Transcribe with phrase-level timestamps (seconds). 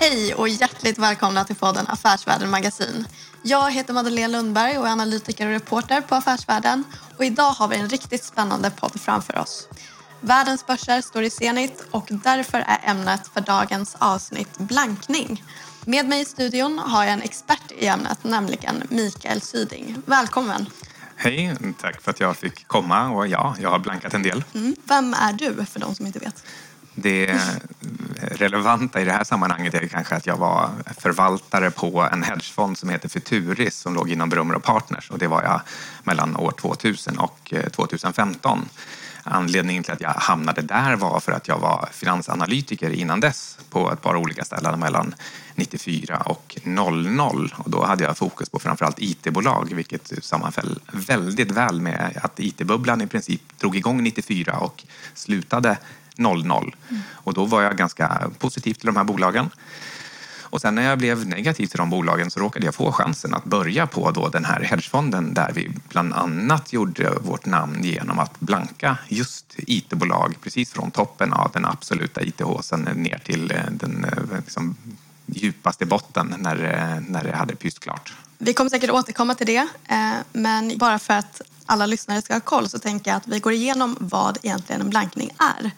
[0.00, 3.06] Hej och hjärtligt välkomna till podden Affärsvärlden Magasin.
[3.42, 6.84] Jag heter Madeleine Lundberg och är analytiker och reporter på Affärsvärlden.
[7.16, 9.68] Och idag har vi en riktigt spännande podd framför oss.
[10.20, 15.44] Världens börser står i Zenit och därför är ämnet för dagens avsnitt blankning.
[15.84, 19.96] Med mig i studion har jag en expert i ämnet, nämligen Mikael Syding.
[20.06, 20.66] Välkommen!
[21.16, 23.10] Hej, tack för att jag fick komma.
[23.10, 24.44] Och ja, jag har blankat en del.
[24.54, 24.76] Mm.
[24.84, 26.44] Vem är du, för de som inte vet?
[26.94, 27.40] Det
[28.20, 32.88] relevanta i det här sammanhanget är kanske att jag var förvaltare på en hedgefond som
[32.88, 35.60] heter Futuris som låg inom Brummer och Partners och det var jag
[36.04, 38.68] mellan år 2000 och eh, 2015.
[39.22, 43.92] Anledningen till att jag hamnade där var för att jag var finansanalytiker innan dess på
[43.92, 45.14] ett par olika ställen mellan
[45.54, 51.80] 94 och 00 och då hade jag fokus på framförallt IT-bolag vilket sammanföll väldigt väl
[51.80, 55.78] med att IT-bubblan i princip drog igång 94 och slutade
[56.18, 56.72] 00.
[56.88, 57.02] Mm.
[57.14, 59.50] Och då var jag ganska positiv till de här bolagen.
[60.50, 63.44] Och sen när jag blev negativ till de bolagen så råkade jag få chansen att
[63.44, 68.40] börja på då den här hedgefonden där vi bland annat gjorde vårt namn genom att
[68.40, 74.38] blanka just IT-bolag precis från toppen av den absoluta IT-håsen ner till eh, den eh,
[74.38, 74.76] liksom,
[75.26, 78.12] djupaste botten när, eh, när det hade pyst klart.
[78.38, 79.66] Vi kommer säkert återkomma till det,
[80.32, 83.52] men bara för att alla lyssnare ska ha koll så tänker jag att vi går
[83.52, 85.70] igenom vad egentligen en blankning är.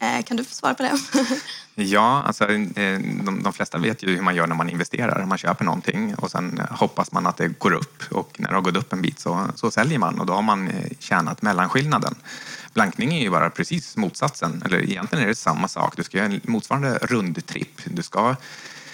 [0.00, 0.98] Eh, kan du få svara på det?
[1.74, 5.26] Ja, alltså, eh, de, de, flesta vet ju hur man gör när man investerar.
[5.26, 8.54] Man köper någonting och sen eh, hoppas man att det går upp och när det
[8.54, 12.14] har gått upp en bit så, så säljer man och då har man tjänat mellanskillnaden.
[12.74, 15.96] Blankning är ju bara precis motsatsen, eller egentligen är det samma sak.
[15.96, 17.80] Du ska göra en motsvarande rundtripp.
[17.84, 18.36] Du ska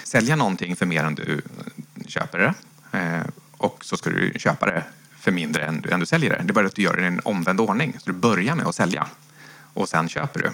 [0.05, 1.43] sälja någonting för mer än du
[2.07, 2.55] köper det
[3.57, 4.85] och så ska du köpa det
[5.21, 6.43] för mindre än du, än du säljer det.
[6.45, 7.97] Det är bara att du gör det i en omvänd ordning.
[7.99, 9.07] Så du börjar med att sälja
[9.75, 10.51] och sen köper du.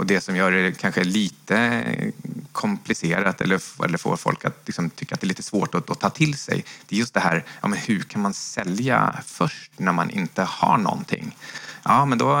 [0.00, 2.08] Och det som gör det kanske lite eh,
[2.52, 6.00] komplicerat eller, eller får folk att liksom tycka att det är lite svårt att, att
[6.00, 9.70] ta till sig, det är just det här, ja, men hur kan man sälja först
[9.76, 11.36] när man inte har någonting?
[11.82, 12.34] Ja, men då,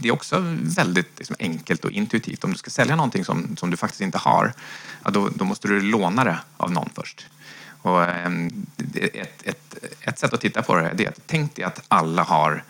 [0.00, 2.44] det är också väldigt liksom, enkelt och intuitivt.
[2.44, 4.52] Om du ska sälja någonting som, som du faktiskt inte har,
[5.04, 7.26] ja, då, då måste du låna det av någon först.
[7.82, 11.82] Och, ehm, ett, ett, ett sätt att titta på det är att tänk dig att
[11.88, 12.62] alla har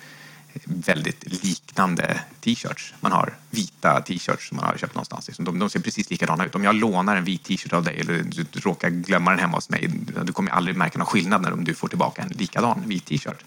[0.64, 2.94] väldigt liknande t-shirts.
[3.00, 5.26] Man har vita t-shirts som man har köpt någonstans.
[5.26, 6.54] Liksom, de, de ser precis likadana ut.
[6.54, 9.70] Om jag lånar en vit t-shirt av dig eller du, råkar glömma den hemma hos
[9.70, 9.88] mig,
[10.22, 13.44] du kommer aldrig märka någon skillnad när du får tillbaka en likadan vit t-shirt.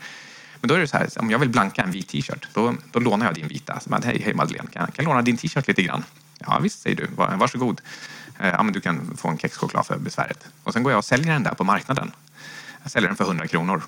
[0.62, 3.00] Men då är det så här, om jag vill blanka en vit t-shirt, då, då
[3.00, 3.80] lånar jag din vita.
[3.80, 6.04] Så man, hej, hej Madeleine, kan, kan jag låna din t-shirt lite grann?
[6.40, 7.08] Ja visst, säger du.
[7.16, 7.82] Varsågod.
[8.40, 10.48] Eh, ja, men du kan få en kexchoklad för besväret.
[10.64, 12.12] Och sen går jag och säljer den där på marknaden.
[12.84, 13.84] Jag säljer den för 100 kronor.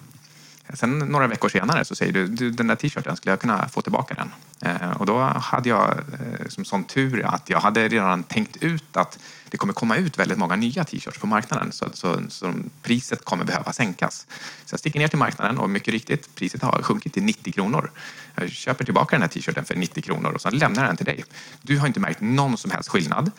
[0.74, 3.82] Sen några veckor senare så säger du, du den där t-shirten, skulle jag kunna få
[3.82, 4.32] tillbaka den?
[4.72, 8.98] Eh, och då hade jag eh, som sån tur att jag hade redan tänkt ut
[8.98, 13.26] att det kommer komma ut väldigt många nya t-shirts på marknaden så, så, så, priset
[13.26, 14.28] kommer behöva sänkas.
[14.66, 17.92] Så jag sticker ner till marknaden och mycket riktigt, priset har sjunkit till 90 kronor.
[18.36, 21.06] Jag köper tillbaka den här t-shirten för 90 kronor och sen lämnar jag den till
[21.06, 21.24] dig.
[21.62, 23.32] Du har inte märkt någon som helst skillnad.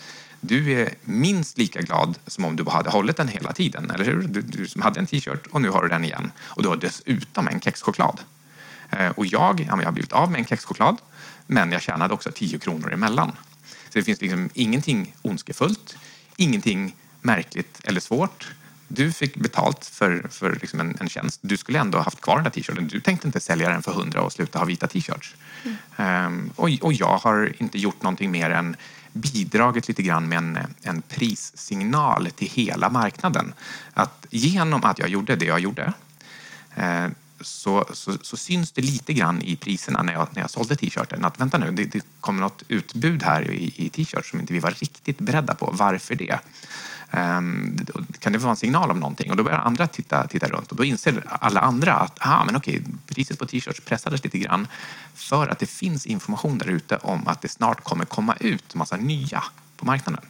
[0.44, 4.22] Du är minst lika glad som om du hade hållit den hela tiden, eller hur?
[4.22, 6.32] Du, du som hade en t-shirt och nu har du den igen.
[6.40, 8.20] Och du har dessutom en kexchoklad.
[8.90, 10.96] Eh, och jag, ja, jag har blivit av med en kexchoklad,
[11.46, 13.32] men jag tjänade också 10 kronor emellan.
[13.64, 15.96] Så det finns liksom ingenting ondskefullt,
[16.36, 18.52] ingenting märkligt eller svårt.
[18.88, 21.40] Du fick betalt för, för liksom en, en tjänst.
[21.42, 22.88] Du skulle ändå ha haft kvar den där t-shirten.
[22.88, 25.34] Du tänkte inte sälja den för 100 och sluta ha vita t-shirts.
[25.96, 26.26] Mm.
[26.26, 28.76] Um, och, och jag har inte gjort någonting mer än
[29.12, 33.52] bidragit lite grann med en, en prissignal till hela marknaden.
[33.94, 35.92] Att genom att jag gjorde det jag gjorde
[36.74, 37.06] eh,
[37.42, 41.24] så, så, så, syns det lite grann i priserna när jag, när jag sålde t-shirten
[41.24, 44.58] att vänta nu, det, det kommer något utbud här i, i t-shirt som inte vi
[44.58, 45.70] var riktigt beredda på.
[45.72, 46.38] Varför det?
[47.14, 47.78] Um,
[48.18, 49.30] kan det vara en signal om någonting?
[49.30, 52.56] Och då börjar andra titta, titta runt och då inser alla andra att aha, men
[52.56, 54.66] okej, priset på t-shirts pressades lite grann
[55.14, 58.96] för att det finns information där ute om att det snart kommer komma ut massa
[58.96, 59.44] nya
[59.76, 60.24] på marknaden.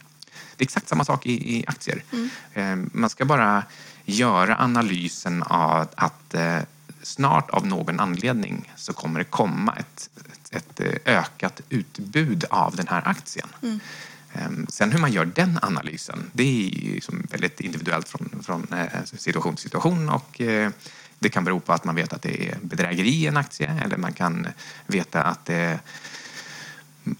[0.57, 2.03] Det är exakt samma sak i, i aktier.
[2.11, 2.29] Mm.
[2.55, 3.63] Um, man ska bara
[4.05, 6.59] göra analysen av att eh,
[7.03, 10.09] snart av någon anledning så kommer det komma ett,
[10.51, 13.47] ett, ett ökat utbud av den här aktien.
[13.61, 13.79] Mm.
[14.33, 19.03] Ehm, sen hur man gör den analysen, det är liksom väldigt individuellt från, från eh,
[19.03, 20.71] situation till situation och eh,
[21.19, 23.97] det kan bero på att man vet att det är bedrägeri i en aktie eller
[23.97, 24.47] man kan
[24.87, 25.79] veta att det,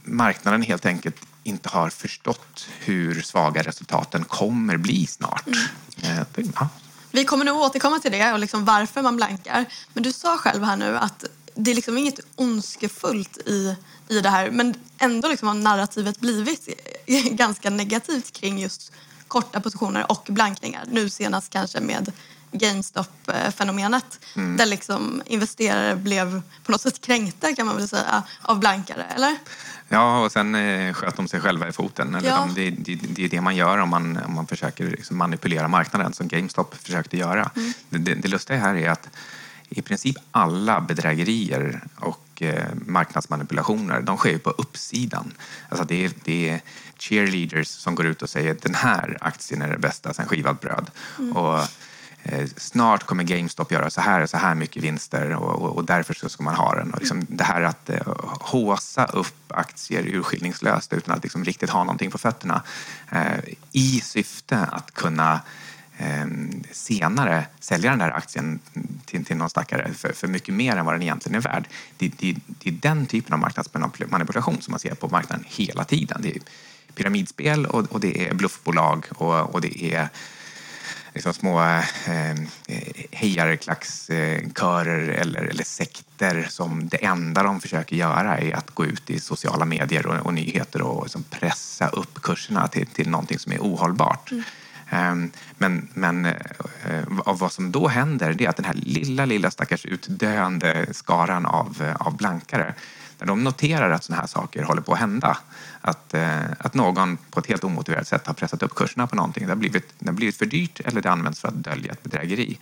[0.03, 5.47] marknaden helt enkelt inte har förstått hur svaga resultaten kommer bli snart.
[5.47, 6.17] Mm.
[6.17, 6.69] Eh, ja.
[7.15, 9.65] Vi kommer nog återkomma till det och liksom varför man blankar.
[9.93, 11.25] Men du sa själv här nu att
[11.55, 13.75] det är liksom inget ondskefullt i,
[14.07, 16.69] i det här men ändå liksom har narrativet blivit
[17.31, 18.91] ganska negativt kring just
[19.27, 20.83] korta positioner och blankningar.
[20.91, 22.11] Nu senast kanske med
[22.53, 24.57] GameStop-fenomenet mm.
[24.57, 29.37] där liksom investerare blev på något sätt kränkta kan man väl säga av blankare, eller?
[29.89, 32.15] Ja, och sen eh, sköt de sig själva i foten.
[32.15, 32.49] Eller ja.
[32.55, 36.13] de, det, det, är det man gör om man, om man försöker liksom manipulera marknaden
[36.13, 37.51] som GameStop försökte göra.
[37.55, 37.73] Mm.
[37.89, 39.09] Det, det, lustiga här är att
[39.69, 45.33] i princip alla bedrägerier och eh, marknadsmanipulationer de sker på uppsidan.
[45.69, 46.61] Alltså det, är, det är
[46.97, 50.61] cheerleaders som går ut och säger att den här aktien är det bästa sen skivat
[50.61, 50.91] bröd.
[51.19, 51.37] Mm.
[51.37, 51.59] Och,
[52.57, 56.13] snart kommer GameStop göra så här och så här mycket vinster och, och, och därför
[56.13, 56.93] så ska man ha den.
[56.93, 58.01] Och liksom det här att eh,
[58.39, 62.61] håsa upp aktier urskillningslöst utan att liksom riktigt ha någonting på fötterna
[63.11, 65.41] eh, i syfte att kunna
[65.97, 66.25] Eh,
[66.71, 68.59] senare sälja den där aktien
[69.05, 71.67] till, till någon stackare för, för mycket mer än vad den egentligen är värd.
[71.97, 76.21] Det, det, det är den typen av marknadsmanipulation som man ser på marknaden hela tiden.
[76.21, 76.41] Det är
[76.95, 80.09] pyramidspel och, och det är bluffbolag och, och det är
[81.13, 82.35] liksom små eh,
[83.11, 89.19] hejarklackskörer eller, eller sekter som det enda de försöker göra är att gå ut i
[89.19, 93.59] sociala medier och, och nyheter och liksom pressa upp kurserna till, till någonting som är
[93.59, 94.31] ohållbart.
[94.31, 94.43] Mm.
[94.89, 96.33] Ehm, men, men eh,
[97.25, 101.81] vad som då händer det är att den här lilla, lilla stackars utdöende skaran av,
[101.81, 102.73] eh, av blankare
[103.19, 105.37] när de noterar att sådana här saker håller på att hända,
[105.83, 109.43] att, eh, att någon på ett helt omotiverat sätt har pressat upp kurserna på någonting,
[109.45, 112.03] det har blivit, det har blivit för dyrt eller det används för att dölja ett
[112.03, 112.57] bedrägeri.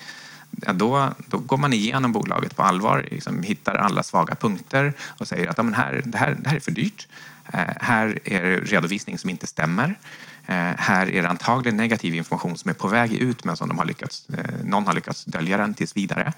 [0.66, 5.28] Ja, då, då går man igenom bolaget på allvar, liksom, hittar alla svaga punkter och
[5.28, 7.08] säger att ja, men här, det, här, det här är för dyrt.
[7.54, 10.00] Eh, här är det redovisning som inte stämmer.
[10.46, 13.78] Eh, här är det antagligen negativ information som är på väg ut men som de
[13.78, 16.34] har lyckats, eh, någon har lyckats dölja den tills vidare.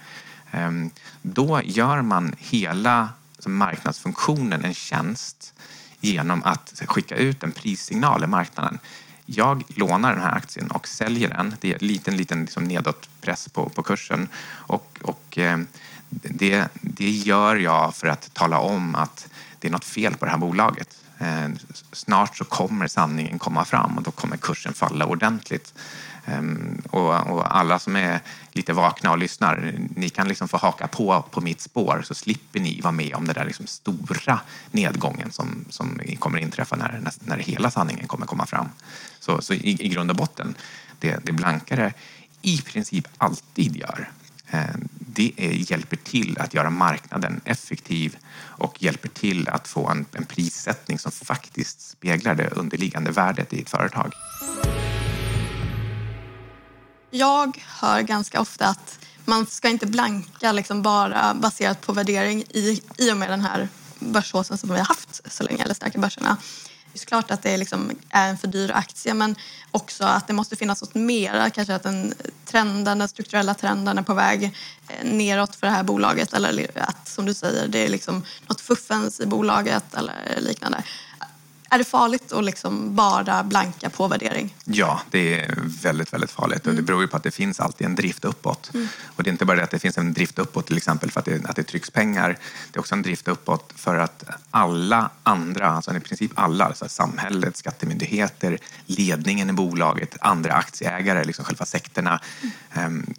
[0.52, 0.90] Ehm,
[1.22, 3.10] då gör man hela
[3.46, 5.54] marknadsfunktionen en tjänst
[6.04, 8.80] genom att skicka ut en prissignal i marknaden.
[9.26, 11.56] Jag lånar den här aktien och säljer den.
[11.62, 15.58] Det är en liten, liten liksom nedåtpress på, på kursen och, och eh,
[16.10, 19.28] det, det gör jag för att tala om att
[19.60, 20.98] det är något fel på det här bolaget.
[21.20, 21.50] Eh,
[21.92, 25.74] snart så kommer sanningen komma fram och då kommer kursen falla ordentligt.
[26.26, 28.20] Ehm, och, och, alla som är
[28.52, 32.60] lite vakna och lyssnar, ni kan liksom få haka på på mitt spår så slipper
[32.60, 34.40] ni vara med om den där liksom stora
[34.72, 38.70] nedgången som, som kommer inträffa när, när hela sanningen kommer komma fram.
[39.20, 40.56] Så, så i, i grund och botten,
[41.00, 41.94] det, det blankare
[42.42, 44.10] i princip alltid gör
[44.50, 50.06] ehm, det det hjälper till att göra marknaden effektiv och hjälper till att få en,
[50.14, 54.14] en prissättning som faktiskt speglar det underliggande värdet i ett företag.
[57.16, 62.82] Jag hör ganska ofta att man ska inte blanka liksom bara baserat på värdering i,
[62.98, 63.68] i och med den här
[64.00, 66.38] börsåsen som vi har haft så länge, eller starka börserna.
[66.94, 69.36] Det är klart att det liksom är en för dyr aktie men
[69.72, 72.14] också att det måste finnas något mera, Kanske att den,
[72.46, 74.44] trenden, den strukturella trenden är på väg
[74.88, 78.62] eh, neråt för det här bolaget eller att som du säger det är liksom något
[78.62, 80.84] fuffens i bolaget eller liknande.
[81.74, 84.56] Är det farligt att liksom bara blanka på värdering?
[84.64, 86.66] Ja, det är väldigt, väldigt farligt.
[86.66, 86.72] Mm.
[86.72, 88.72] Och det beror ju på att det finns alltid en drift uppåt.
[88.74, 88.88] Mm.
[89.06, 91.20] Och det är inte bara det att det finns en drift uppåt till exempel för
[91.20, 92.38] att det, att det trycks pengar.
[92.72, 96.90] Det är också en drift uppåt för att alla andra, alltså i princip alla, alltså
[96.90, 102.20] samhället, skattemyndigheter, ledningen i bolaget, andra aktieägare, liksom själva sektorna.
[102.74, 103.14] Mm.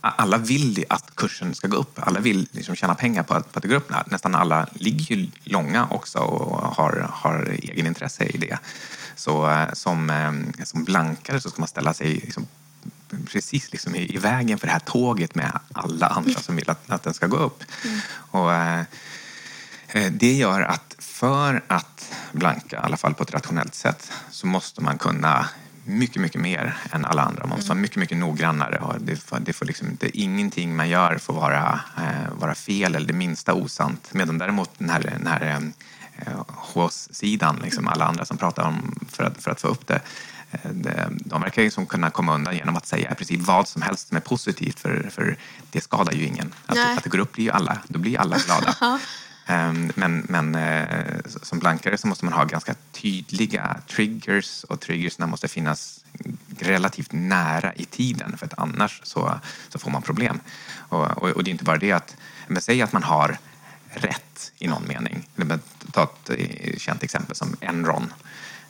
[0.00, 1.98] alla vill att kursen ska gå upp.
[2.02, 3.92] Alla vill liksom tjäna pengar på att, på att det går upp.
[4.06, 8.58] Nästan alla ligger ju långa också och har, har egen intresse i det.
[9.16, 12.46] Så eh, som, eh, som blankare så ska man ställa sig liksom
[13.32, 16.90] precis liksom i, i vägen för det här tåget med alla andra som vill att,
[16.90, 17.64] att den ska gå upp.
[18.14, 18.84] Och, eh,
[20.10, 24.82] det gör att för att blanka, i alla fall på ett rationellt sätt, så måste
[24.82, 25.48] man kunna
[25.84, 27.46] mycket, mycket mer än alla andra.
[27.46, 28.98] Man måste vara mycket, mycket noggrannare.
[28.98, 33.06] Det får, det får liksom inte, ingenting man gör får vara, eh, vara fel eller
[33.06, 34.08] det minsta osant.
[34.12, 35.72] Medan däremot den här, den här
[36.16, 40.00] eh, HÅS-sidan, liksom alla andra som pratar om för att, för att få upp det,
[40.50, 40.70] eh,
[41.10, 44.08] de verkar ju som kunna komma undan genom att säga i princip vad som helst
[44.08, 45.36] som är positivt för, för
[45.70, 46.52] det skadar ju ingen.
[46.66, 46.96] Att, Nej.
[46.96, 48.98] att det går upp blir ju alla, då blir alla glada.
[49.46, 55.26] Ehm, Men, men eh, som blankare så måste man ha ganska tydliga triggers och triggersna
[55.26, 56.04] måste finnas
[56.58, 60.40] relativt nära i tiden för att annars så, så får man problem.
[60.88, 62.16] Och, och, och det är inte bara det att,
[62.46, 63.38] men säg att man har
[63.94, 65.28] rätt i någon mening.
[65.92, 68.12] Ta ett eh, känt exempel som Enron.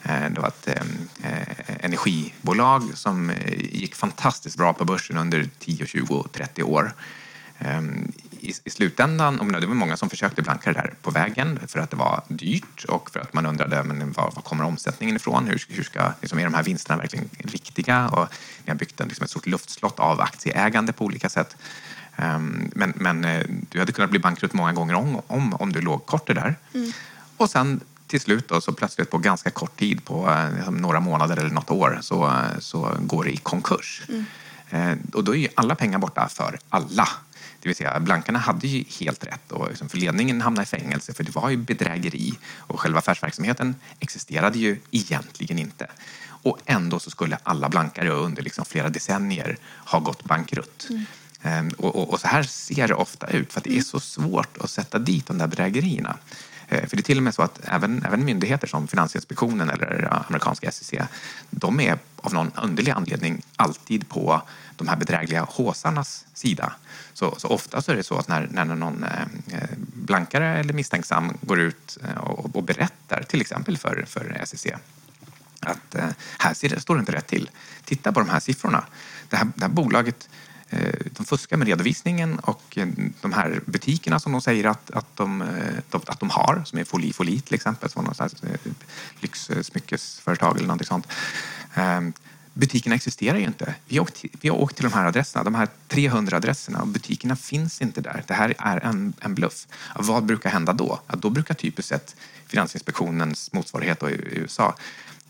[0.02, 1.40] Eh, det var ett eh,
[1.80, 6.92] energibolag som gick fantastiskt bra på börsen under 10, 20, 30 år.
[7.58, 11.58] Ehm, I, I slutändan, och det var många som försökte blanka det där på vägen
[11.68, 15.16] för att det var dyrt och för att man undrade men var, var kommer omsättningen
[15.16, 15.46] ifrån?
[15.46, 18.08] Hur, hur ska, liksom, är de här vinsterna verkligen riktiga?
[18.08, 18.28] Och
[18.64, 21.56] ni har byggt en, liksom, ett stort luftslott av aktieägande på olika sätt.
[22.16, 25.80] Ehm, men men eh, du hade kunnat bli bankrutt många gånger om, om, om du
[25.80, 26.54] låg kort det där.
[27.36, 31.00] Och sen till slut då, så plötsligt på ganska kort tid, på eh, liksom några
[31.00, 34.02] månader eller något år, så, eh, så går det i konkurs.
[34.70, 37.08] Eh, och då är ju alla pengar borta för alla.
[37.60, 41.24] Det vill säga, blankarna hade ju helt rätt och liksom ledningen hamnade i fängelse för
[41.24, 45.86] det var ju bedrägeri och själva affärsverksamheten existerade ju egentligen inte.
[46.26, 49.56] Och ändå så skulle alla blankare under liksom flera decennier
[49.86, 50.86] ha gått bankrutt.
[50.90, 51.06] Ehm,
[51.44, 54.00] Ehm, och, och, och så här ser det ofta ut för att det är så
[54.00, 56.16] svårt att sätta dit de där bedrägerierna.
[56.68, 60.02] Ehm, för det är till och med så att även, även myndigheter som Finansinspektionen eller
[60.02, 61.00] eh, amerikanska SEC,
[61.50, 64.42] de är av någon underlig anledning alltid på
[64.76, 66.72] de här bedrägliga håsarnas sida.
[67.12, 69.22] Så, så ofta så är det så att när, när någon eh,
[69.58, 74.66] eh, blankare eller misstänksam går ut och, och berättar, till exempel för, för SEC,
[75.60, 75.96] att
[76.38, 77.50] här ser det, står det inte rätt till.
[77.84, 78.84] Titta på de här siffrorna.
[79.28, 80.28] Det här, det här bolaget
[80.74, 82.88] Eh, de fuskar med redovisningen och eh,
[83.20, 86.84] de här butikerna som de säger att, att, de, eh, att de har, som är
[86.84, 88.28] Foli Foli till exempel, som var
[89.20, 91.06] lyxsmyckesföretag eller någonting sånt.
[91.74, 92.12] Ehm,
[92.54, 93.74] butikerna existerar ju inte.
[93.86, 96.80] Vi har, åkt, till- vi har åkt till de här adresserna, de här 300 adresserna
[96.80, 98.24] och butikerna finns inte där.
[98.26, 99.66] Det här är en, en bluff.
[99.96, 101.00] Vad brukar hända då?
[101.06, 102.16] Ja, då brukar typiskt sett
[102.46, 104.74] Finansinspektionens motsvarighet då i USA,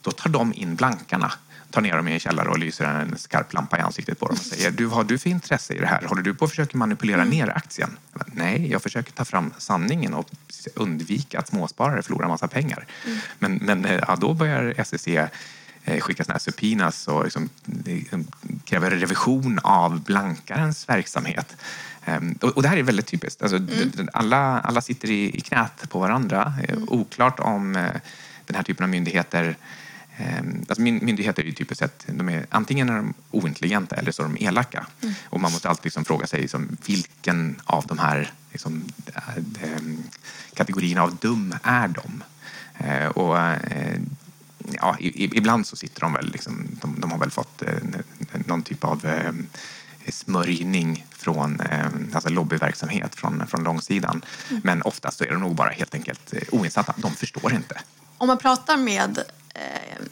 [0.00, 1.32] då tar de in blankarna
[1.74, 4.36] tar ner dem i en källare och lyser en skarp lampa i ansiktet på dem
[4.40, 6.02] och säger du, har du för intresse i det här?
[6.06, 7.96] Håller du på att försöka manipulera ner aktien?
[8.12, 10.28] Bara, Nej, jag försöker ta fram sanningen och
[10.74, 12.86] undvika att småsparare förlorar massa pengar.
[13.38, 15.06] Men, men eh, ja, då börjar SEC
[15.84, 17.48] eh, skicka såna här subpoenas och liksom,
[17.86, 18.18] eh,
[18.64, 21.56] kräver revision av blankarens verksamhet.
[22.04, 23.42] Ehm, Och det här är väldigt typiskt.
[23.42, 26.52] Alltså, d- alla, alla sitter i, knät på varandra.
[26.68, 27.72] Eh, Oklart om
[28.46, 29.56] den här typen av myndigheter
[30.68, 34.22] Alltså myn- myndigheter är ju typiskt sett, de är, antingen är de ointelligenta eller så
[34.22, 34.86] är de elaka.
[35.24, 39.22] Och man måste alltid liksom fråga sig liksom, vilken av de här liksom, äh,
[39.62, 40.02] ehm,
[40.54, 42.22] kategorierna av dum är de?
[42.78, 44.00] Eh, och, eh,
[44.72, 47.72] ja, ibland så sitter de väl, liksom, de, de har väl fått eh,
[48.46, 49.32] någon typ av eh,
[50.08, 54.24] smörjning från eh, alltså lobbyverksamhet från, från långsidan.
[54.62, 56.94] Men oftast så är de nog bara helt enkelt eh, oinsatta.
[56.96, 57.80] De förstår inte.
[58.18, 59.24] Om man pratar med eh,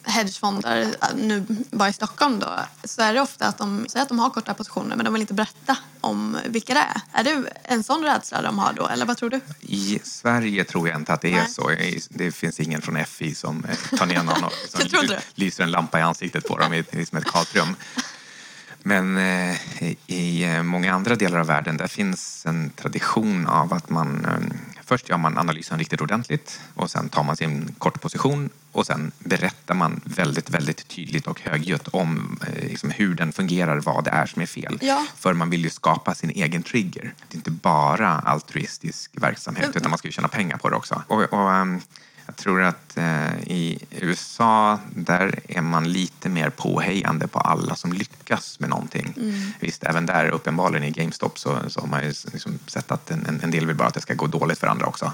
[0.04, 4.08] hedgefonder, eh, nu bara i Stockholm då, så är det ofta att de säger att
[4.08, 7.00] de har korta positioner men de vill inte berätta om vilka det är.
[7.12, 9.40] Är det en sån rädsla de har då, eller vad tror du?
[9.60, 11.48] I Sverige tror jag inte att det är Nej.
[11.50, 11.70] så.
[11.70, 15.06] I- Det finns ingen från FI som eh, tar ner någon och som Jag trodde
[15.08, 15.22] det.
[15.34, 17.76] lyser en lampa i ansiktet på dem i, i som ett kaltrum.
[18.84, 19.56] Men eh,
[20.06, 24.56] i- eh, många andra delar av världen där finns en tradition av att man eh,
[24.84, 29.74] först gör man analysen riktigt ordentligt och sen tar man sin kortposition och sen berättar
[29.74, 34.42] man väldigt, väldigt tydligt och högljutt om liksom hur den fungerar, vad det är som
[34.42, 34.78] är fel.
[34.82, 35.06] Ja.
[35.16, 37.14] För man vill ju skapa sin egen trigger.
[37.28, 39.76] Det är inte bara altruistisk verksamhet Mm.
[39.76, 41.02] utan man ska ju tjäna pengar på det också.
[41.06, 41.80] Och, och, ehm,
[42.32, 47.92] jag tror att eh, i USA där är man lite mer påhejande på alla som
[47.92, 49.14] lyckas med någonting.
[49.60, 53.40] Visst, även där uppenbarligen i GameStop så, så har man ju liksom sett att en,
[53.42, 55.12] en- del vill bara att det ska gå dåligt för andra också.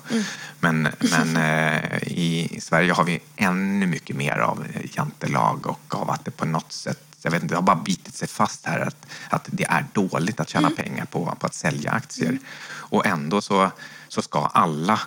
[0.60, 6.24] Men, men eh, i Sverige har vi ännu mycket mer av jantelag och av att
[6.24, 9.06] det på något sätt jag vet inte, det har bara bitit sig fast här att,
[9.30, 12.38] att det är dåligt att tjäna pengar på, på att sälja aktier.
[12.70, 13.70] Och ändå så,
[14.08, 15.00] så ska alla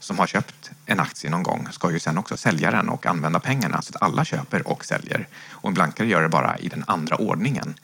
[0.00, 3.40] som har köpt en aktie någon gång ska ju sen också sälja den och använda
[3.40, 5.28] pengarna så att alla köper och säljer.
[5.50, 7.74] Och en blankare gör det bara i den andra ordningen.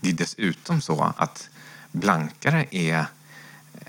[0.00, 1.48] Det är dessutom så att
[1.92, 3.06] blankare är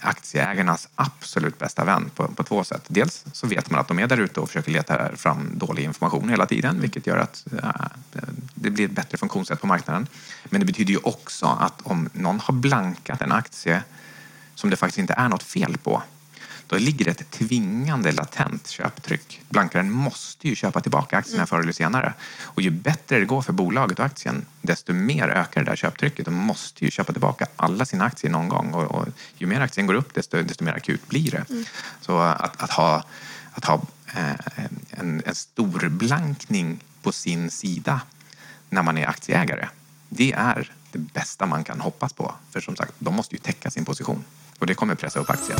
[0.02, 2.84] aktieägarnas absolut bästa vän på, på två sätt.
[2.88, 6.30] Dels så vet man att de är där ute och försöker leta fram dålig information
[6.30, 8.24] hela tiden vilket gör att äh,
[8.56, 10.08] det blir ett bättre funktionssätt på marknaden.
[10.46, 13.84] Men det betyder ju också att om någon har blankat en aktie
[14.56, 16.04] som det faktiskt inte är något fel på
[16.70, 19.42] då ligger det ett tvingande latent köptryck.
[19.50, 21.48] Blankaren måste ju köpa tillbaka aktierna mm.
[21.48, 22.14] förr eller senare.
[22.42, 26.26] Och ju bättre det går för bolaget och aktien, desto mer ökar det där köptrycket.
[26.26, 28.74] De måste ju köpa tillbaka alla sina aktier någon gång.
[28.74, 29.08] Och, och
[29.38, 31.50] ju mer aktien går upp, desto, desto mer akut blir det.
[31.50, 31.66] Mm.
[32.02, 33.04] Så att, att, ha,
[33.52, 33.82] att ha
[34.16, 34.36] eh,
[34.90, 38.02] en, en stor blankning på sin sida
[38.70, 39.68] när man är aktieägare,
[40.10, 42.36] det är det bästa man kan hoppas på.
[42.52, 44.24] För som sagt, de måste ju täcka sin position
[44.60, 45.60] och det kommer pressa upp aktien.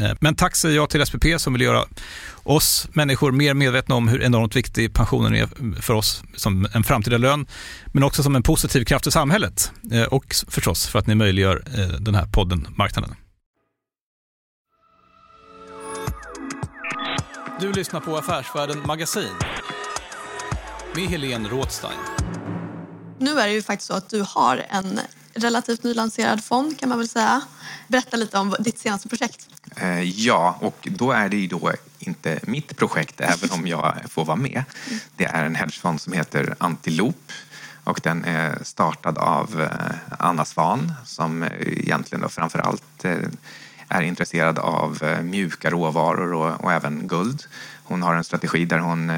[0.00, 1.84] Eh, men tack säger jag till SPP som vill göra
[2.42, 5.48] oss människor mer medvetna om hur enormt viktig pensionen är
[5.82, 7.46] för oss som en framtida lön,
[7.92, 11.62] men också som en positiv kraft i samhället eh, och förstås för att ni möjliggör
[11.78, 13.14] eh, den här podden Marknaden.
[17.60, 19.34] Du lyssnar på Affärsvärlden Magasin
[20.94, 21.98] med Helene Rådstein.
[23.18, 25.00] Nu är det ju faktiskt så att du har en
[25.34, 27.42] relativt nylanserad fond kan man väl säga.
[27.88, 29.48] Berätta lite om ditt senaste projekt.
[29.80, 34.24] Eh, ja, och då är det ju då inte mitt projekt, även om jag får
[34.24, 34.64] vara med.
[35.16, 37.32] Det är en hedgefond som heter Antilop
[37.84, 43.16] och den är startad av eh, Anna Svan som egentligen då framför allt eh,
[43.88, 47.44] är intresserad av mjuka råvaror och, och, även guld.
[47.84, 49.12] Hon har en strategi där hon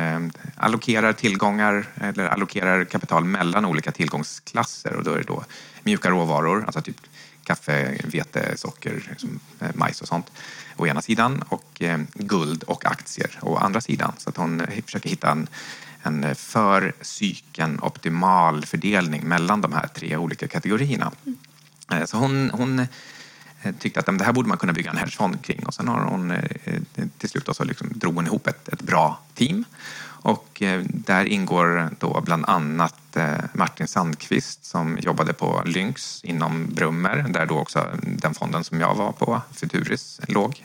[0.56, 5.44] allokerar tillgångar eller allokerar kapital mellan olika tillgångsklasser och då är det då
[5.82, 6.96] mjuka råvaror, alltså typ
[7.44, 9.16] kaffe, vete, socker,
[9.60, 10.30] eh, majs och sånt
[10.76, 14.12] å ena sidan och eh, guld och aktier å andra sidan.
[14.18, 15.48] Så att hon eh, försöker hitta en,
[16.02, 21.12] en för psyken optimal fördelning mellan de här tre olika kategorierna.
[21.26, 22.06] Mm.
[22.06, 22.86] Så hon, hon
[23.78, 26.34] tyckte att det här borde man kunna bygga en hedgefond kring och sen har hon
[27.18, 29.64] till slut så liksom drog hon ihop ett, ett bra team
[30.22, 36.66] och eh, där ingår då bland annat eh, Martin Sandqvist som jobbade på Lynx inom
[36.74, 40.64] Brummer, där då också den fonden som jag var på, Futuris, låg.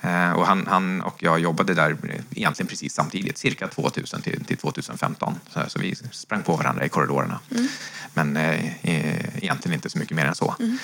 [0.00, 1.96] Eh, och han, han, och jag jobbade där
[2.30, 5.34] egentligen precis samtidigt, cirka 2000 till, till 2015.
[5.50, 7.40] Så, så, vi sprang på varandra i korridorerna.
[7.50, 7.68] Mm.
[8.14, 10.54] Men eh, egentligen inte så mycket mer än så.
[10.58, 10.78] Mm.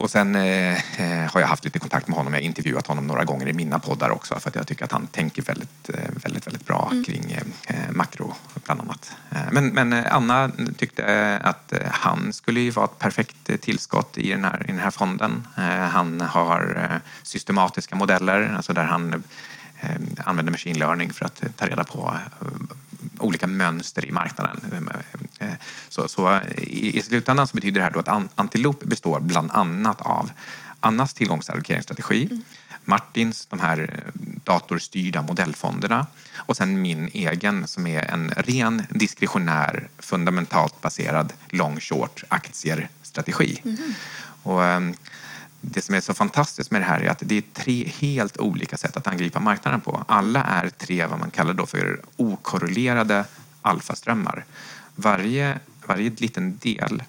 [0.00, 2.32] Och sen eh, eh, har jag haft lite kontakt med honom.
[2.32, 4.92] Jag har intervjuat honom några gånger i mina poddar också för att jag tycker att
[4.92, 7.04] han tänker väldigt, eh, väldigt, väldigt bra mm.
[7.04, 8.34] kring eh, makro
[8.64, 9.12] bland annat.
[9.30, 14.44] Eh, men, men Anna tyckte att han skulle ju vara ett perfekt tillskott i den
[14.44, 15.46] här, i den här fonden.
[15.92, 16.90] Han har
[17.22, 19.20] systematiska modeller, alltså där han eh,
[20.16, 22.46] använder machine learning för att ta reda på eh,
[23.18, 24.90] olika mönster i marknaden.
[25.38, 25.48] Eh,
[25.88, 30.00] så, så i, i slutändan så betyder det här då att Antiloop består bland annat
[30.00, 30.30] av
[30.80, 32.42] Annas tillgångsallokeringsstrategi, mm.
[32.84, 34.04] Martins de här
[34.44, 42.24] datorstyrda modellfonderna och sen min egen som är en ren diskretionär fundamentalt baserad long short
[42.28, 43.60] aktier-strategi.
[43.64, 43.94] Mm.
[44.42, 44.94] Och, ehm,
[45.60, 48.76] det som är så fantastiskt med det här är att det är tre helt olika
[48.76, 50.04] sätt att angripa marknaden på.
[50.08, 53.24] Alla är tre vad man kallar då för okorrelerade
[53.62, 54.44] alfaströmmar.
[54.94, 57.02] Varje, varje liten del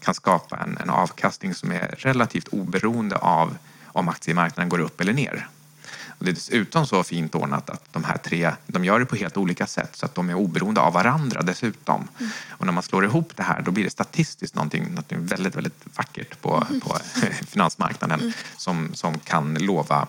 [0.00, 3.56] kan skapa en, en avkastning som är relativt oberoende av
[3.86, 5.48] om aktiemarknaden går upp eller ner.
[6.18, 9.16] Och det är dessutom så fint ordnat att de här tre de gör det på
[9.16, 12.08] helt olika sätt så att de är oberoende av varandra dessutom.
[12.18, 12.30] Mm.
[12.50, 15.84] Och när man slår ihop det här då blir det statistiskt någonting, någonting väldigt, väldigt
[15.96, 16.80] vackert på, mm.
[16.80, 16.98] på
[17.46, 18.32] finansmarknaden mm.
[18.56, 20.08] som, som kan lova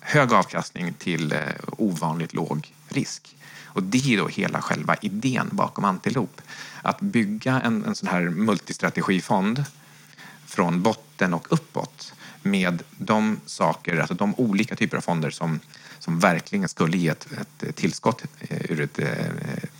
[0.00, 3.36] hög avkastning till eh, ovanligt låg risk.
[3.64, 6.40] Och det är då hela själva idén bakom Antilop.
[6.82, 9.64] Att bygga en, en sån här multistrategifond
[10.46, 12.12] från botten och uppåt
[12.42, 15.60] med de saker, alltså de olika typer av fonder som,
[15.98, 19.06] som verkligen skulle ge ett, ett tillskott eh, ur ett eh,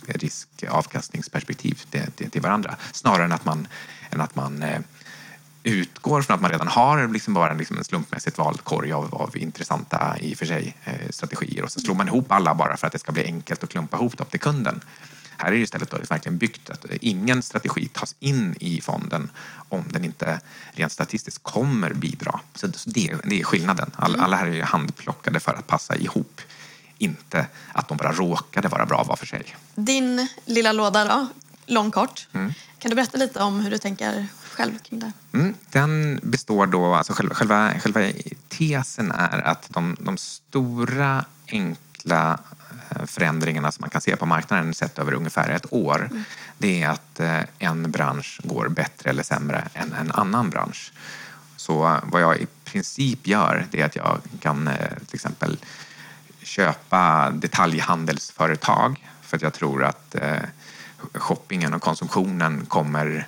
[0.07, 2.75] riskavkastningsperspektiv till, till, till, varandra.
[2.91, 3.67] Snarare än att man,
[4.09, 4.79] än att man eh,
[5.63, 9.37] utgår från att man redan har liksom bara liksom en slumpmässigt vald korg av, av
[9.37, 10.77] intressanta i och för sig
[11.09, 13.69] strategier och så slår man ihop alla bara för att det ska bli enkelt att
[13.69, 14.81] klumpa ihop dem till kunden.
[15.37, 19.29] Här är det istället då verkligen byggt att ingen strategi tas in i fonden
[19.69, 20.39] om den inte
[20.71, 22.39] rent statistiskt kommer bidra.
[22.55, 23.91] Så det, det är skillnaden.
[23.95, 24.25] Alla, mm.
[24.25, 26.41] alla här är handplockade för att passa ihop
[26.97, 29.55] inte att de bara råkade vara bra var för sig.
[29.75, 31.27] Din lilla låda då,
[31.65, 32.27] lång kort.
[32.33, 32.53] Mm.
[32.79, 35.11] Kan du berätta lite om hur du tänker själv kring det?
[35.33, 38.01] Mm, den består då, alltså själva, själva, själva
[38.47, 42.39] tesen är att de, de stora enkla
[43.05, 46.23] förändringarna som man kan se på marknaden sett över ungefär ett år mm.
[46.57, 50.91] det är att eh, en bransch går bättre eller sämre än en annan bransch.
[51.55, 55.57] Så vad jag i princip gör det är att jag kan eh, till exempel
[56.41, 60.37] köpa detaljhandelsföretag för att jag tror att eh,
[61.13, 63.27] shoppingen och konsumtionen kommer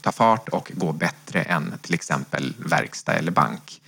[0.00, 3.80] ta fart och gå bättre än till exempel verkstad eller bank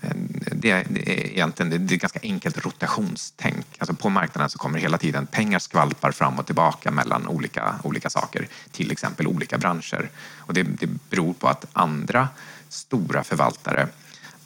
[0.00, 0.10] Eh,
[0.52, 3.66] det, är egentligen det är ett ganska enkelt rotationstänk.
[3.78, 8.10] Alltså på marknaden så kommer hela tiden pengar skvalpar fram och tillbaka mellan olika, olika
[8.10, 10.10] saker, till exempel olika branscher.
[10.36, 12.28] Och det, det beror på att andra
[12.68, 13.88] stora förvaltare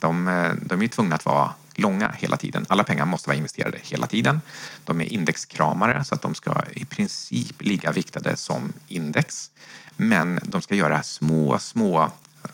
[0.03, 2.65] de, eh, de är tvungna att vara långa hela tiden.
[2.69, 4.41] Alla pengar måste vara investerade hela tiden.
[4.83, 9.51] De är indexkramare så att de ska i princip ligga viktade som index.
[9.97, 12.11] Men de ska göra små, små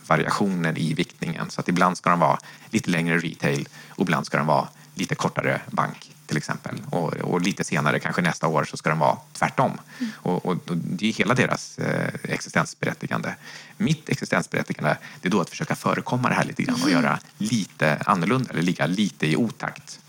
[0.08, 1.49] variationer i viktningen.
[1.49, 5.15] Så att ibland ska de vara lite längre retail och ibland ska de vara lite
[5.15, 6.75] kortare bank till exempel.
[6.89, 9.71] Och, och lite senare, kanske nästa år, så ska de vara tvärtom.
[9.99, 10.12] Mm.
[10.15, 13.36] Och, och, och, det är hela deras eh, existensberättigande.
[13.78, 16.93] Mitt existensberättigande det är då att försöka förekomma det här lite grann och mm.
[16.93, 19.99] göra lite annorlunda eller ligga lite i otakt.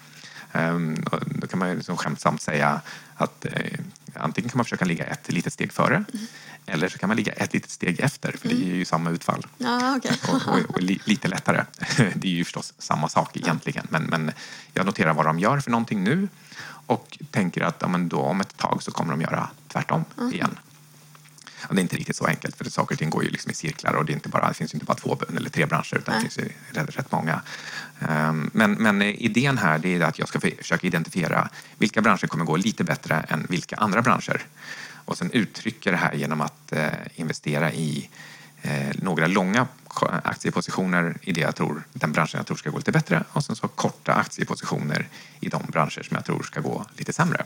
[0.53, 2.81] Um, då kan man liksom skämtsamt säga
[3.15, 3.79] att eh,
[4.15, 6.27] antingen kan man försöka ligga ett litet steg före mm.
[6.67, 8.59] eller så kan man ligga ett litet steg efter för mm.
[8.59, 9.47] det ger ju samma utfall.
[9.59, 10.17] Ja, okay.
[10.29, 11.65] och, och, och li, lite lättare.
[12.15, 14.33] det är ju förstås samma sak egentligen men, men
[14.73, 16.29] jag noterar vad de gör för någonting nu
[16.87, 20.33] och tänker att ja, men då, om ett tag så kommer de göra tvärtom mm.
[20.33, 20.59] igen.
[21.69, 23.55] Och det är inte riktigt så enkelt för saker och ting går ju liksom i
[23.55, 26.15] cirklar och det, är inte bara, det finns inte bara två eller tre branscher utan
[26.15, 26.25] Nej.
[26.25, 27.43] det finns rätt, rätt många.
[28.09, 32.45] Ehm, men, men idén här det är att jag ska försöka identifiera vilka branscher kommer
[32.45, 34.43] gå lite bättre än vilka andra branscher.
[35.05, 38.09] Och sen uttrycka det här genom att eh, investera i
[38.63, 39.67] eh, några långa
[40.23, 43.57] aktiepositioner i det jag tror, den branschen jag tror ska gå lite bättre och sen
[43.57, 45.09] så korta aktiepositioner
[45.41, 47.45] i de branscher som jag tror ska gå lite sämre.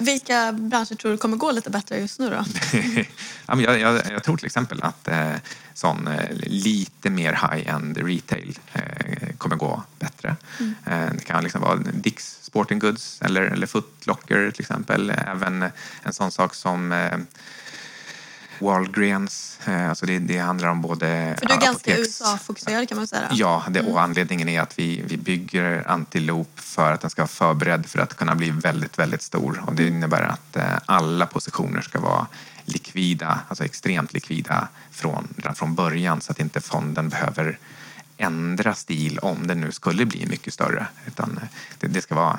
[0.00, 2.44] Vilka branscher tror du kommer gå lite bättre just nu då?
[3.62, 5.34] jag, jag, jag, tror till exempel att eh,
[5.74, 10.36] sån eh, lite mer high-end retail eh, kommer gå bättre.
[10.60, 10.74] Mm.
[10.86, 15.12] Eh, det kan liksom vara Dicks Sporting Goods eller, eller Foot Locker till exempel.
[15.26, 15.64] Även
[16.02, 17.18] en sån sak som eh,
[18.60, 19.58] Walgreens.
[19.64, 21.36] Eh, alltså det, det handlar om både...
[21.38, 23.28] För du är ganska USA-fokuserad kan man säga.
[23.32, 27.28] Ja, det, och anledningen är att vi, vi bygger Antiloop för att den ska vara
[27.28, 29.62] förberedd för att kunna bli väldigt, väldigt stor.
[29.66, 32.26] Och det innebär att eh, alla positioner ska vara
[32.64, 37.58] likvida, alltså extremt likvida från, från början så att inte fonden behöver
[38.16, 40.86] ändra stil om den nu skulle bli mycket större.
[41.06, 42.38] Utan eh, det, det ska vara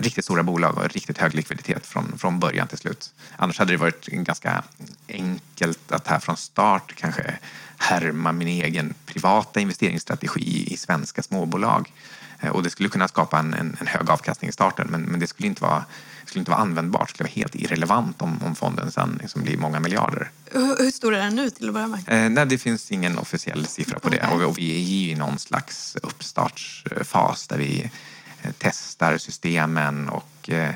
[0.00, 3.12] riktigt stora bolag och riktigt hög likviditet från, från början till slut.
[3.36, 4.64] Annars hade det varit ganska
[5.08, 7.38] enkelt att här från start kanske
[7.76, 11.92] härma min egen privata investeringsstrategi i svenska småbolag.
[12.40, 15.20] Eh, och det skulle kunna skapa en, en, en hög avkastning i starten men, men
[15.20, 15.84] det skulle inte vara
[16.30, 19.56] skulle inte vara användbart, det skulle vara helt irrelevant om, om fonden sen liksom blir
[19.56, 20.30] många miljarder.
[20.44, 22.00] Hur, hur stor är den nu till att börja med?
[22.06, 25.38] Eh, nej, det finns ingen officiell siffra på det och, och vi är i någon
[25.38, 27.90] slags uppstartsfas där vi
[28.58, 30.74] testar systemen och eh,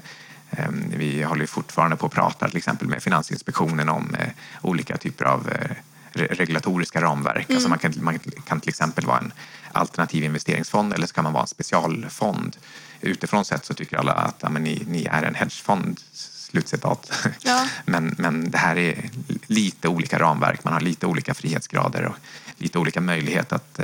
[0.97, 4.29] vi håller fortfarande på att prata till exempel med Finansinspektionen om eh,
[4.63, 5.77] olika typer av eh,
[6.13, 7.45] regulatoriska ramverk.
[7.49, 7.57] Mm.
[7.57, 9.33] Alltså man, kan, man kan till exempel vara en
[9.73, 12.57] alternativ investeringsfond eller så kan man vara en specialfond
[13.01, 17.13] utifrån sett så tycker alla att ja, ni, ni är en hedgefond, slutcitat.
[17.41, 17.67] Ja.
[17.85, 19.11] men, men det här är
[19.47, 22.17] lite olika ramverk, man har lite olika frihetsgrader och
[22.59, 23.81] lite olika möjlighet att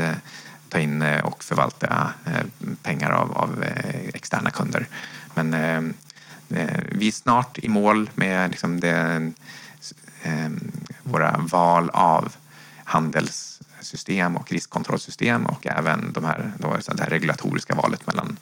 [0.71, 4.87] ta in eh, och förvalta eh, pengar av, av eh, externa kunder.
[5.35, 5.83] Men eh,
[6.93, 9.33] vi är snart i mål med liksom det,
[11.03, 12.33] våra val av
[12.85, 18.37] handelssystem och riskkontrollsystem och även de här, då, det här regulatoriska valet mellan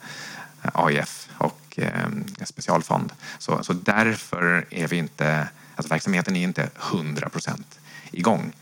[0.61, 3.11] AIF och eh, specialfond.
[3.39, 7.79] Så, så därför är vi inte, alltså verksamheten är inte 100 procent
[8.11, 8.53] igång.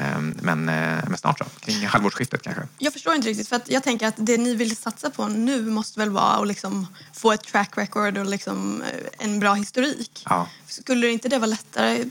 [0.00, 2.62] Ehm, men, eh, men snart så, kring halvårsskiftet kanske.
[2.78, 5.62] Jag förstår inte riktigt, för att jag tänker att det ni vill satsa på nu
[5.62, 10.22] måste väl vara att liksom få ett track record och liksom eh, en bra historik.
[10.28, 10.48] Ja.
[10.66, 12.04] Skulle inte det vara lättare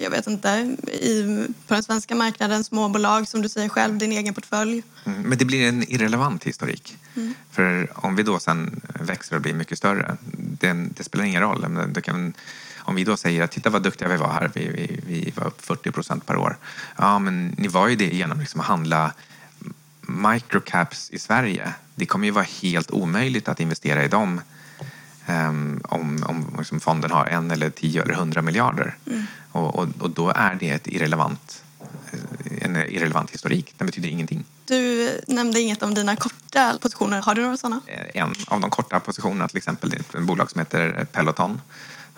[0.00, 4.34] jag vet inte, i, på den svenska marknaden, småbolag som du säger själv, din egen
[4.34, 4.82] portfölj.
[5.04, 6.96] Mm, men det blir en irrelevant historik.
[7.16, 7.34] Mm.
[7.50, 11.92] För om vi då sen växer och blir mycket större, det, det spelar ingen roll.
[11.92, 12.32] Det kan,
[12.80, 15.46] om vi då säger att titta vad duktiga vi var här, vi, vi, vi var
[15.46, 16.56] upp 40 procent per år.
[16.96, 19.12] Ja, men ni var ju det genom liksom att handla
[20.00, 21.74] microcaps i Sverige.
[21.94, 24.40] Det kommer ju vara helt omöjligt att investera i dem
[25.26, 28.96] um, om, om liksom fonden har en eller tio eller hundra miljarder.
[29.06, 29.26] Mm.
[29.52, 31.62] Och, och, och, då är det ett irrelevant,
[32.12, 33.74] eh, en irrelevant historik.
[33.78, 34.44] Den betyder ingenting.
[34.64, 37.22] Du nämnde inget om dina korta positioner.
[37.22, 37.80] Har du några sådana?
[37.86, 41.60] Eh, en av de korta positionerna till exempel är ett bolag som heter Peloton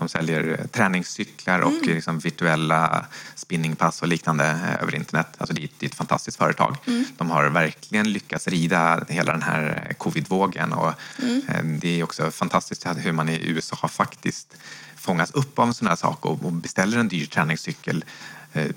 [0.03, 1.95] de säljer träningscyklar och mm.
[1.95, 5.27] liksom virtuella spinningpass och liknande eh, över internet.
[5.38, 6.77] Alltså det, är ett fantastiskt företag.
[6.87, 7.05] Mm.
[7.17, 11.43] De har verkligen lyckats rida hela den här covidvågen och mm.
[11.49, 14.57] Eh, det är också fantastiskt hur man i USA faktiskt
[14.97, 18.05] fångas upp av en sån här sak och beställer en dyr träningscykel
[18.53, 18.71] eh,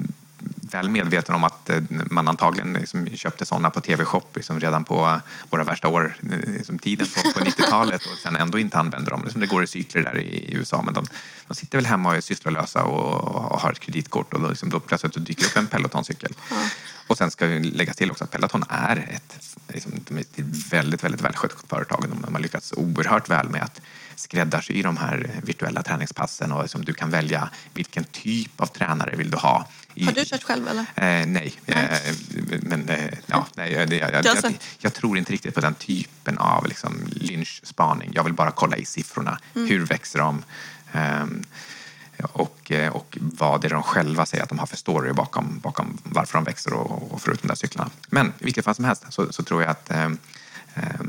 [0.72, 5.20] väl medveten om att eh, man antagligen liksom köpte sådana på TV-shop liksom redan på
[5.50, 9.22] våra värsta år, liksom tiden på, på 90-talet och sen ändå inte använder dem.
[9.24, 11.06] Liksom det går i cykler där i USA men de,
[11.48, 14.70] de sitter väl hemma och är sysslolösa och, och har ett kreditkort och då, liksom,
[14.70, 16.34] då plötsligt dyker upp en Peloton-cykel.
[16.50, 16.56] Ja.
[17.08, 20.40] Och sen ska vi lägga till också att Peloton är ett, liksom, ett
[20.72, 22.06] väldigt, väldigt välskött företag.
[22.22, 23.82] De har lyckats oerhört väl med att
[24.16, 29.32] skräddarsy de här virtuella träningspassen och liksom, du kan välja vilken typ av tränare vill
[29.32, 29.68] du ha.
[30.04, 30.82] Har du kört själv eller?
[30.82, 32.16] Eh, nej, eh,
[32.62, 36.68] men eh, ja, nej, jag, jag, jag, jag, tror inte riktigt på den typen av
[36.68, 38.12] liksom, lynchspaning.
[38.14, 39.40] Jag vill bara kolla i siffrorna.
[39.56, 39.70] Mm.
[39.70, 40.44] Hur växer de?
[40.92, 41.44] Ehm,
[42.22, 45.60] och, eh, och vad det är de själva säger att de har för story bakom,
[45.60, 47.90] bakom varför de växer och, och förutom de där cyklarna.
[48.10, 50.06] Men i vilket fall som helst så, så tror jag att eh,
[50.76, 51.00] eh,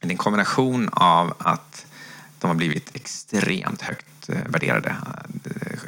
[0.00, 1.86] det är en kombination av att
[2.38, 4.96] de har blivit extremt högt eh, värderade.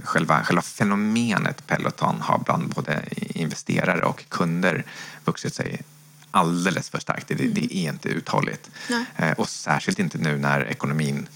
[0.08, 4.84] Själva, själva fenomenet Peloton har bland både investerare och kunder
[5.24, 5.82] vuxit sig
[6.30, 7.28] alldeles för starkt.
[7.28, 8.70] Det, det är inte uthålligt.
[8.88, 9.32] Nej.
[9.32, 11.28] Och särskilt inte nu när ekonomin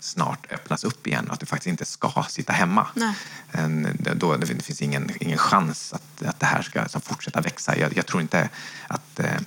[0.00, 2.86] snart öppnas upp igen och att du faktiskt inte ska sitta hemma.
[2.94, 3.14] Nej.
[4.14, 7.78] Då, det finns ingen, ingen chans att, att det här ska alltså, fortsätta växa.
[7.78, 8.48] Jag, jag tror inte
[8.88, 9.40] att eh,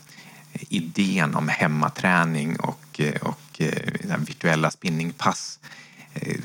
[0.54, 5.70] idén om hemmaträning och, och eh, virtuella spinningpass eh,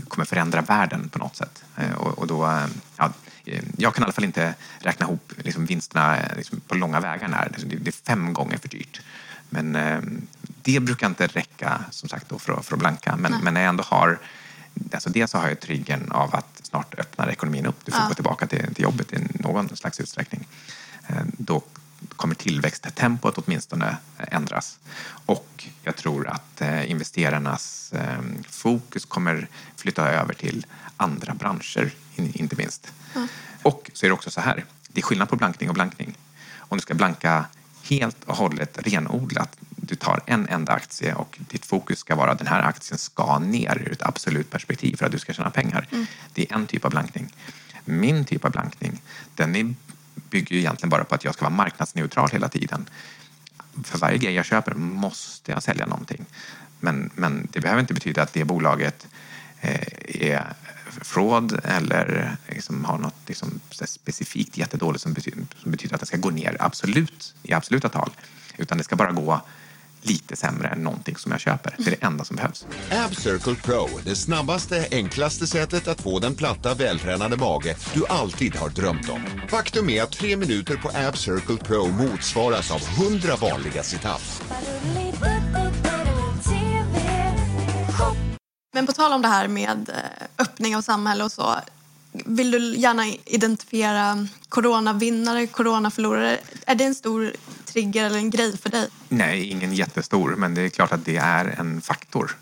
[0.08, 1.64] kommer förändra världen på något sätt.
[1.76, 3.12] Eh, och, och då, eh, ja,
[3.76, 7.28] jag kan i alla fall inte räkna ihop liksom, vinsterna liksom, på långa vägar.
[7.28, 7.52] När.
[7.58, 9.00] Det, det är fem gånger för dyrt.
[9.50, 10.00] Men eh,
[10.62, 13.16] det brukar inte räcka som sagt då för, för att blanka.
[13.16, 14.18] Men, men när jag ändå har
[14.92, 17.84] Alltså dels har jag triggern av att snart öppnar ekonomin upp.
[17.84, 18.08] Du får ja.
[18.08, 20.46] gå tillbaka till, till jobbet i någon slags utsträckning.
[21.06, 21.62] Eh, då
[22.16, 24.78] kommer tillväxttempot åtminstone ändras.
[25.26, 27.92] Och jag tror att eh, investerarnas
[28.48, 32.92] fokus kommer flytta över till andra branscher, inte minst.
[33.14, 33.26] Ja.
[33.62, 36.18] Och så är det också så här, det är skillnad på blankning och blankning.
[36.58, 37.44] Om du ska blanka
[37.90, 39.56] helt och hållet renodlat.
[39.76, 43.38] Du tar en enda aktie och ditt fokus ska vara att den här aktien ska
[43.38, 45.88] ner ur ett absolut perspektiv för att du ska tjäna pengar.
[45.90, 46.06] Mm.
[46.34, 47.34] Det är en typ av blankning.
[47.84, 49.02] Min typ av blankning,
[49.34, 49.74] den är,
[50.34, 52.88] bygger ju egentligen bara på att jag ska vara marknadsneutral hela tiden.
[53.84, 56.24] För varje grej jag köper måste jag sälja någonting.
[56.80, 59.06] Men, men det behöver inte betyda att det bolaget
[59.60, 60.44] eh, är
[61.02, 66.16] fraud eller liksom har något liksom specifikt jättedåligt som betyder, som betyder att det ska
[66.16, 68.10] gå ner absolut, i absoluta tal.
[68.56, 69.40] Utan det ska bara gå
[70.04, 71.74] lite sämre än någonting som jag köper.
[71.78, 72.66] Det är det enda som behövs.
[72.90, 78.56] Ab Circle Pro, det snabbaste, enklaste sättet att få den platta, vältränade mage du alltid
[78.56, 79.22] har drömt om.
[79.48, 84.42] Faktum är att tre minuter på Ab Circle Pro motsvaras av 100 vanliga situps.
[88.72, 91.54] Men på tal om det här med eh, öppning av samhälle och så.
[92.14, 96.38] Vill du gärna identifiera coronavinnare, coronaförlorare?
[96.66, 97.32] Är det en stor
[97.64, 98.88] trigger eller en grej för dig?
[99.08, 102.36] Nej, ingen jättestor, men det är klart att det är en faktor.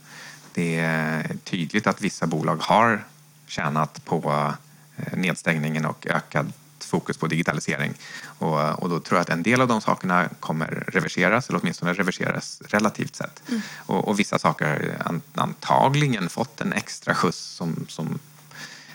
[0.55, 3.05] Det är tydligt att vissa bolag har
[3.47, 4.53] tjänat på
[4.97, 7.95] eh, nedstängningen och ökad fokus på digitalisering.
[8.25, 11.93] Och, och då tror jag att en del av de sakerna kommer reverseras, eller åtminstone
[11.93, 13.43] reverseras relativt sett.
[13.49, 13.61] Mm.
[13.77, 18.19] Och, och, vissa saker har antagligen fått en extra skjuts som, som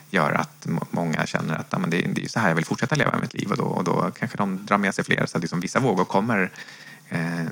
[0.10, 2.96] gör att många känner att ja, men det, det är så här jag vill fortsätta
[2.96, 5.26] leva mitt liv och då, och då kanske de drar med sig fler.
[5.26, 6.52] Så att liksom vissa vågor kommer,
[7.10, 7.46] eh,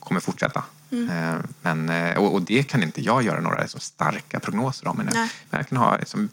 [0.00, 0.64] kommer fortsätta.
[0.90, 1.10] Mm.
[1.10, 4.96] Eh, men, eh, och, och, det kan inte jag göra några så starka prognoser om.
[4.96, 6.28] Men jag kan ha liksom,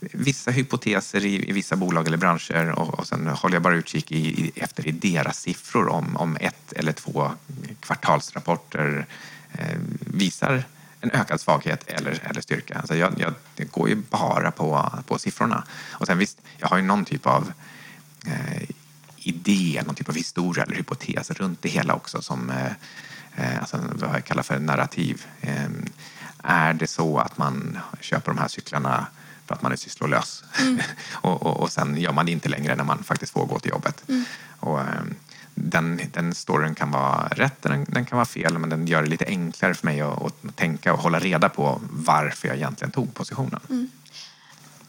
[0.00, 4.12] vissa hypoteser i, i, vissa bolag eller branscher och, och sen håller jag bara utkik
[4.12, 7.30] i, i, efter i deras siffror om, om ett eller två
[7.80, 9.06] kvartalsrapporter
[9.52, 10.64] eh, visar
[11.06, 12.78] en ökad svaghet eller, eller styrka.
[12.78, 15.64] Alltså jag, jag, det går ju bara på, på siffrorna.
[15.90, 17.52] Och sen visst, jag har ju någon typ av
[18.26, 18.62] eh,
[19.16, 22.72] idé, någon typ av historia eller hypotes runt det hela också som eh,
[23.36, 25.26] eh alltså vad jag kallar för narrativ.
[25.40, 25.68] Eh,
[26.42, 29.06] är det så att man köper de här cyklarna
[29.46, 30.44] för att man är sysslolös.
[30.58, 30.80] Mm.
[31.12, 33.70] och, och, och sen gör man det inte längre när man faktiskt får gå till
[33.70, 34.02] jobbet.
[34.08, 34.24] Mm.
[34.60, 35.14] Och, ehm,
[35.58, 39.08] den, den storyn kan vara rätt, den, den kan vara fel, men den gör det
[39.08, 43.14] lite enklare för mig att, att tänka och hålla reda på varför jag egentligen tog
[43.14, 43.60] positionen.
[43.68, 43.90] Mm.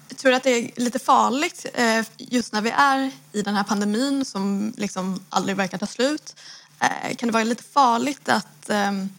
[0.10, 3.64] Jag tror att det är lite farligt eh, just när vi är i den här
[3.64, 6.36] pandemin som liksom aldrig verkar ta slut.
[6.80, 9.10] Eh, kan det vara lite farligt att ehm,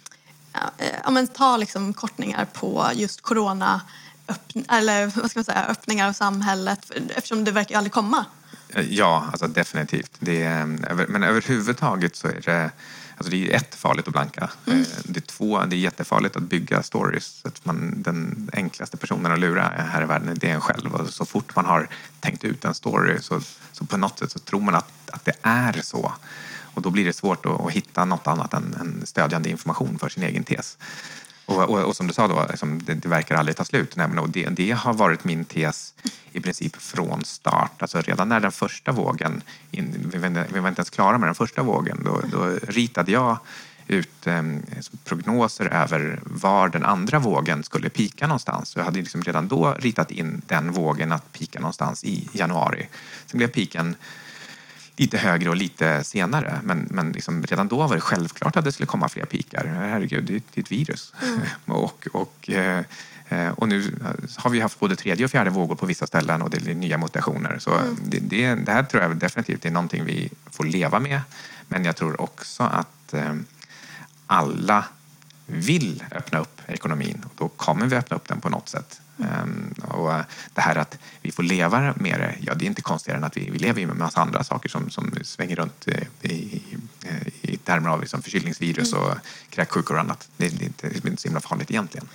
[0.78, 3.80] eh, ja, men ta liksom kortningar på just corona
[4.28, 8.24] öppn eller vad ska man säga, öppningar av samhället eftersom det verkar aldrig komma.
[8.88, 10.10] Ja, alltså definitivt.
[10.18, 10.66] Det är,
[11.08, 12.70] men överhuvudtaget så är det
[13.18, 14.50] Alltså det är ett, farligt att blanka.
[14.66, 14.80] Mm.
[14.80, 17.40] Eh, det är två, det är jättefarligt att bygga stories.
[17.44, 20.94] Att man, den enklaste personen att lura här i världen det är en själv.
[20.94, 21.88] Och så fort man har
[22.20, 23.40] tänkt ut en story så,
[23.72, 26.12] så på något sätt så tror man att, att det är så.
[26.74, 30.08] Och då blir det svårt att, att hitta något annat än, än stödjande information för
[30.08, 30.78] sin egen tes.
[31.48, 33.96] Och, och, och, som du sa, då, liksom, det, det, verkar aldrig ta slut.
[33.96, 35.94] Nej, och det, det, har varit min tes
[36.32, 37.82] i princip från start.
[37.82, 41.18] Alltså redan när den första vågen, in, vi, var inte, vi var inte ens klara
[41.18, 43.38] med den första vågen, då, då ritade jag
[43.86, 44.42] ut eh,
[45.04, 48.76] prognoser över var den andra vågen skulle pika någonstans.
[48.76, 52.88] Jag hade liksom redan då ritat in den vågen att pika någonstans i januari.
[53.26, 53.94] Sen blev piken
[54.98, 56.60] lite högre och lite senare.
[56.64, 59.64] Men, men liksom redan då var det självklart att det skulle komma fler pikar.
[59.64, 61.14] Herregud, det är ett virus.
[61.22, 61.40] Mm.
[61.64, 62.84] och, och, eh,
[63.56, 63.94] och nu
[64.36, 66.98] har vi haft både tredje och fjärde vågor på vissa ställen och det är nya
[66.98, 67.58] mutationer.
[67.58, 67.96] Så mm.
[68.04, 71.20] det, det, det, här tror jag definitivt är någonting vi får leva med.
[71.68, 73.34] Men jag tror också att eh,
[74.26, 74.84] alla
[75.50, 79.00] vill öppna upp ekonomin och då kommer vi öppna upp den på något sätt.
[79.16, 80.12] Um, och
[80.54, 83.36] det här att vi får leva med det, ja det är inte konstigare än att
[83.36, 86.62] vi, vi lever med en massa andra saker som, som svänger runt i, i,
[87.42, 89.04] i termer av liksom förkylningsvirus mm.
[89.04, 89.14] och
[89.50, 90.28] kräksjukor och annat.
[90.36, 92.08] Det, det, det är inte så himla farligt egentligen.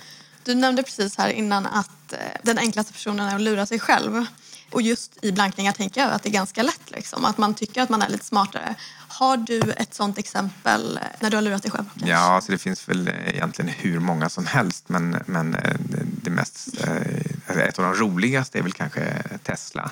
[0.44, 4.26] Du nämnde precis här innan att eh, den enklaste personen är att lura sig själv.
[4.74, 6.90] Och just i blankningar tänker jag att det är ganska lätt.
[6.90, 8.74] Liksom, att man tycker att man är lite smartare.
[9.08, 11.84] Har du ett sånt exempel när du har lurat dig själv?
[11.92, 12.10] Kanske?
[12.10, 14.88] Ja, alltså det finns väl egentligen hur många som helst.
[14.88, 15.76] Men, men eh,
[16.22, 19.90] det mest, eh, ett av de roligaste är väl kanske Tesla.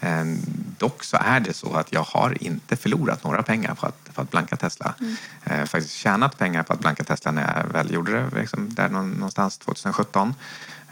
[0.00, 0.38] Mm.
[0.78, 4.20] Dock så är det så att jag har inte förlorat några pengar på att, på
[4.20, 4.94] att blanka Tesla.
[5.00, 5.66] Mm.
[5.66, 9.58] Faktiskt tjänat pengar på att blanka Tesla när jag väl gjorde det, liksom där någonstans
[9.58, 10.34] 2017.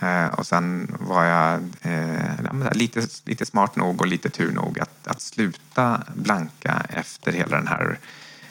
[0.03, 5.07] Eh, och sen var jag eh, lite, lite smart nog och lite tur nog att,
[5.07, 7.99] att sluta blanka efter hela den här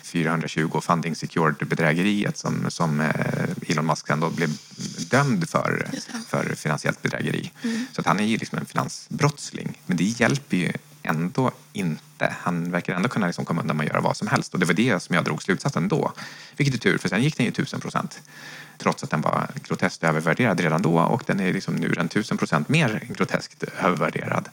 [0.04, 4.50] 420 funding secured bedrägeriet som, som eh, Elon Musk ändå blev
[5.10, 5.88] dömd för,
[6.28, 7.52] för finansiellt bedrägeri.
[7.64, 7.86] Mm.
[7.92, 9.82] Så att han är ju liksom en finansbrottsling.
[9.86, 10.72] Men det hjälper ju
[11.04, 12.36] ändå inte.
[12.40, 14.54] Han verkar ändå kunna liksom komma undan med att göra vad som helst.
[14.54, 16.12] Och det var det som jag drog slutsatsen då.
[16.58, 18.22] Vilket är tur, för sen gick den ju tusen procent
[18.78, 22.38] trots att den var groteskt övervärderad redan då och den är liksom nu en tusen
[22.38, 24.50] procent mer groteskt övervärderad.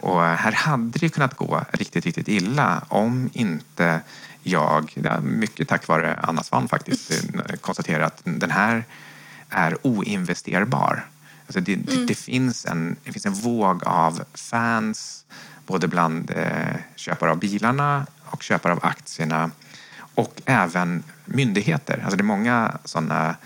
[0.00, 4.00] Och här hade det kunnat gå riktigt, riktigt illa om inte
[4.42, 4.92] jag,
[5.22, 7.12] mycket tack vare Anna Svan faktiskt,
[7.60, 8.84] konstaterar att den här
[9.48, 11.06] är oinvesterbar.
[11.46, 11.86] Alltså det, mm.
[11.86, 15.24] det, det, finns en, det finns en våg av fans
[15.66, 19.50] både bland eh, köpare av bilarna och köpare av aktierna
[20.14, 22.00] och även myndigheter.
[22.02, 23.36] Alltså det är många sådana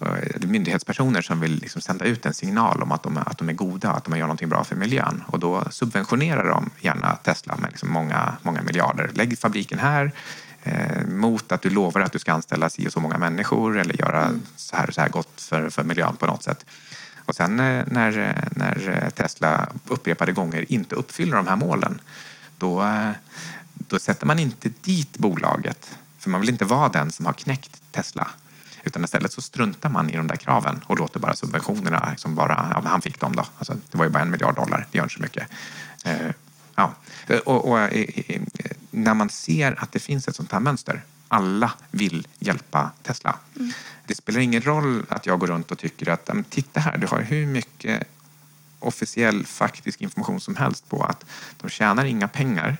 [0.00, 3.52] eh, myndighetspersoner som vill liksom sända ut en signal om att de, att de är
[3.52, 5.24] goda, att de gör någonting bra för miljön.
[5.26, 9.10] Och då subventionerar de gärna Tesla med liksom många, många miljarder.
[9.14, 10.12] Lägg fabriken här
[10.62, 14.00] eh, mot att du lovar att du ska anställa si och så många människor eller
[14.00, 14.42] göra mm.
[14.56, 16.66] så här och så här gott för, för miljön på något sätt.
[17.30, 22.00] Och sen eh, när, när Tesla upprepade gånger inte uppfyller de här målen
[22.58, 23.10] då, eh,
[23.74, 25.98] då sätter man inte dit bolaget.
[26.18, 28.28] För man vill inte vara den som har knäckt Tesla.
[28.84, 32.72] Utan istället så struntar man i de där kraven och låter bara subventionerna, liksom bara,
[32.74, 33.44] ja, han fick dem då.
[33.58, 35.48] Alltså, det var ju bara en miljard dollar, det gör inte så mycket.
[36.04, 36.30] Eh,
[36.74, 36.94] ja.
[37.44, 37.90] och, och
[38.90, 41.02] när man ser att det finns ett sånt här mönster,
[41.32, 43.36] alla vill hjälpa Tesla.
[43.56, 43.72] Mm.
[44.06, 47.20] Det spelar ingen roll att jag går runt och tycker att titta här, du har
[47.20, 48.08] hur mycket
[48.78, 51.24] officiell faktisk information som helst på att
[51.60, 52.76] de tjänar inga pengar.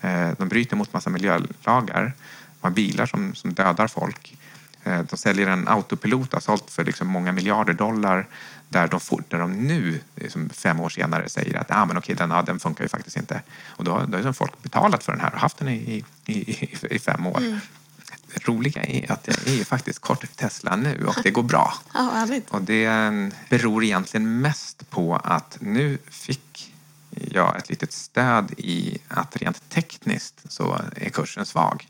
[0.00, 2.12] Eh, de bryter mot massa miljölagar.
[2.60, 4.38] De har bilar som, som dödar folk.
[4.84, 8.26] Eh, de säljer en autopilot, har sålt för liksom många miljarder dollar
[8.68, 12.14] där de, får, där de nu, liksom fem år senare, säger att ah, men okej,
[12.14, 13.42] den, ja, den funkar ju faktiskt inte.
[13.66, 16.78] Och då, då har folk betalat för den här och haft den i, i, i,
[16.90, 17.38] i fem år.
[17.38, 17.58] Mm
[18.34, 21.74] roliga är att jag är faktiskt kort Tesla nu och det går bra.
[21.94, 22.88] Ja, och det
[23.48, 26.74] beror egentligen mest på att nu fick
[27.10, 31.88] jag ett litet stöd i att rent tekniskt så är kursen svag.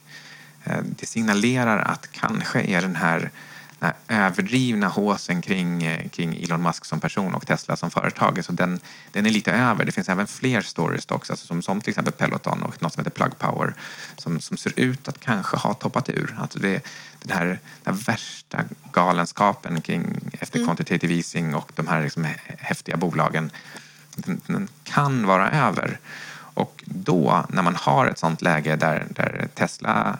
[0.64, 3.30] Eh, det signalerar att kanske är den här
[4.08, 8.44] överdrivna håsen kring, eh, kring Elon Musk som person och Tesla som företag.
[8.44, 8.80] Så den,
[9.12, 9.84] den är lite över.
[9.84, 13.00] Det finns även fler stories också, alltså som, som till exempel Peloton och något som
[13.04, 13.74] heter Plug Power
[14.16, 16.36] som, som ser ut att kanske ha toppat ur.
[16.38, 16.84] Alltså det,
[17.22, 17.46] den, här,
[17.82, 20.66] den här värsta galenskapen kring efter mm.
[20.66, 23.50] quantitative easing och de här liksom häftiga bolagen
[24.16, 25.98] den, den kan vara över.
[26.54, 30.18] Och då, när man har ett sånt läge där, där Tesla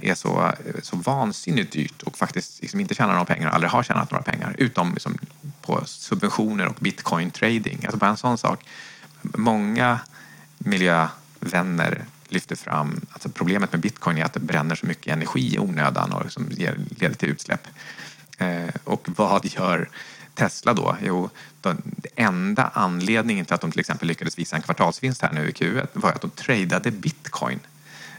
[0.00, 3.70] är så, eh, så vansinnigt dyrt och faktiskt liksom inte tjänar några pengar och aldrig
[3.70, 5.18] har tjänat några pengar utom liksom
[5.62, 7.78] på subventioner och bitcoin trading.
[7.84, 8.64] Alltså bara en sån sak.
[9.22, 10.00] Många
[10.58, 15.58] miljövänner lyfter fram alltså problemet med bitcoin är att det bränner så mycket energi i
[15.58, 17.66] onödan och liksom leder till utsläpp.
[18.38, 19.88] Eh, och vad gör
[20.34, 20.96] Tesla då?
[21.02, 21.30] Jo,
[21.60, 21.82] den
[22.14, 25.86] enda anledningen till att de till exempel lyckades visa en kvartalsvinst här nu i Q1
[25.92, 27.60] var att de tradade bitcoin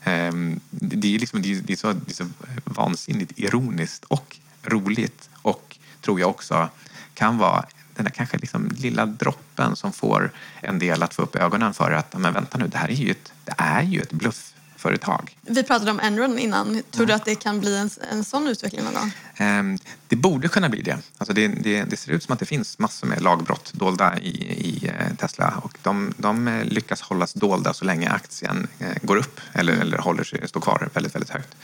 [0.07, 2.25] Ehm, det är, liksom, det är, så, det är så
[2.63, 6.69] vansinnigt ironiskt och roligt och tror jag också
[7.13, 10.31] kan vara den där kanske liksom lilla droppen som får
[10.61, 13.11] en del att få upp ögonen för att men vänta nu, det här är ju
[13.11, 14.53] ett, det är ju ett bluff
[14.87, 15.37] företag.
[15.41, 16.83] Vi pratade om Enron innan.
[16.91, 19.11] Tror du att det kan bli en, en sån utveckling någon gång?
[19.47, 19.77] Um,
[20.07, 20.97] det borde kunna bli det.
[21.17, 21.83] Alltså det, det.
[21.83, 24.29] det, ser ut som att det finns massor med lagbrott dolda i,
[24.69, 29.17] i uh, Tesla och de, de uh, lyckas hållas dolda så länge aktien uh, går
[29.17, 29.87] upp eller, mm.
[29.87, 31.55] eller håller sig, står kvar väldigt, väldigt högt.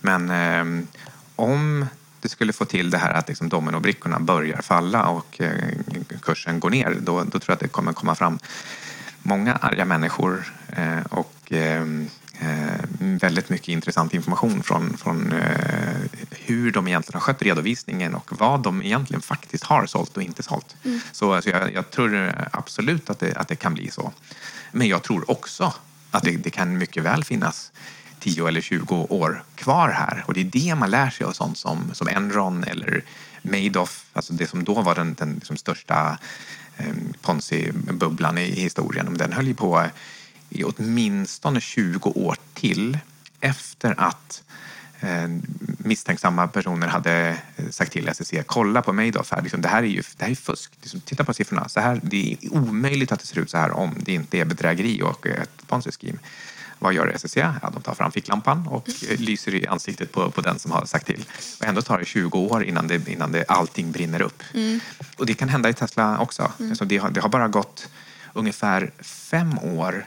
[0.00, 0.86] Men um,
[1.36, 1.86] om
[2.20, 5.40] det skulle få till det här att liksom dominobrickorna börjar falla och
[6.22, 8.38] kursen går ner, då, då tror jag att det kommer komma fram
[9.22, 10.52] många arga människor
[11.10, 12.25] och ehm, eh,
[12.98, 15.96] väldigt mycket intressant information från, från eh,
[16.30, 20.42] hur de egentligen har skött redovisningen och vad de egentligen faktiskt har sålt och inte
[20.42, 20.76] sålt.
[20.84, 21.00] Mm.
[21.12, 24.12] Så alltså, jag, jag, tror absolut att det, att det kan bli så.
[24.72, 25.72] Men jag tror också
[26.10, 27.72] att det, det kan mycket väl finnas
[28.20, 30.24] 10 eller 20 år kvar här.
[30.26, 33.04] Och det är det man lär sig av sånt som, som Enron eller
[33.42, 36.18] Madoff, alltså det som då var den, den liksom största
[36.76, 39.14] eh, Ponzi-bubblan i, i historien.
[39.18, 39.84] Den höll ju på
[40.48, 42.98] i åtminstone 20 år till
[43.40, 44.42] efter att
[45.00, 45.28] eh,
[45.78, 49.82] misstänksamma personer hade eh, sagt till SEC kolla på mig då, för liksom, det här
[49.82, 50.72] är ju det här är fusk.
[50.82, 51.68] Liksom, titta på siffrorna.
[51.68, 54.44] Så här, det är omöjligt att det ser ut så här om det inte är
[54.44, 56.18] bedrägeri och ett ponzi-scheme.
[56.78, 57.36] Vad gör SEC?
[57.36, 60.84] Ja, de tar fram ficklampan och eh, lyser i ansiktet på, på den som har
[60.84, 61.24] sagt till.
[61.60, 64.42] Och ändå tar det 20 år innan, det, innan det, allting brinner upp.
[64.54, 64.80] Mm.
[65.16, 66.52] Och det kan hända i Tesla också.
[66.58, 66.70] Mm.
[66.70, 67.88] Alltså det, har, det har bara gått
[68.32, 70.06] ungefär fem år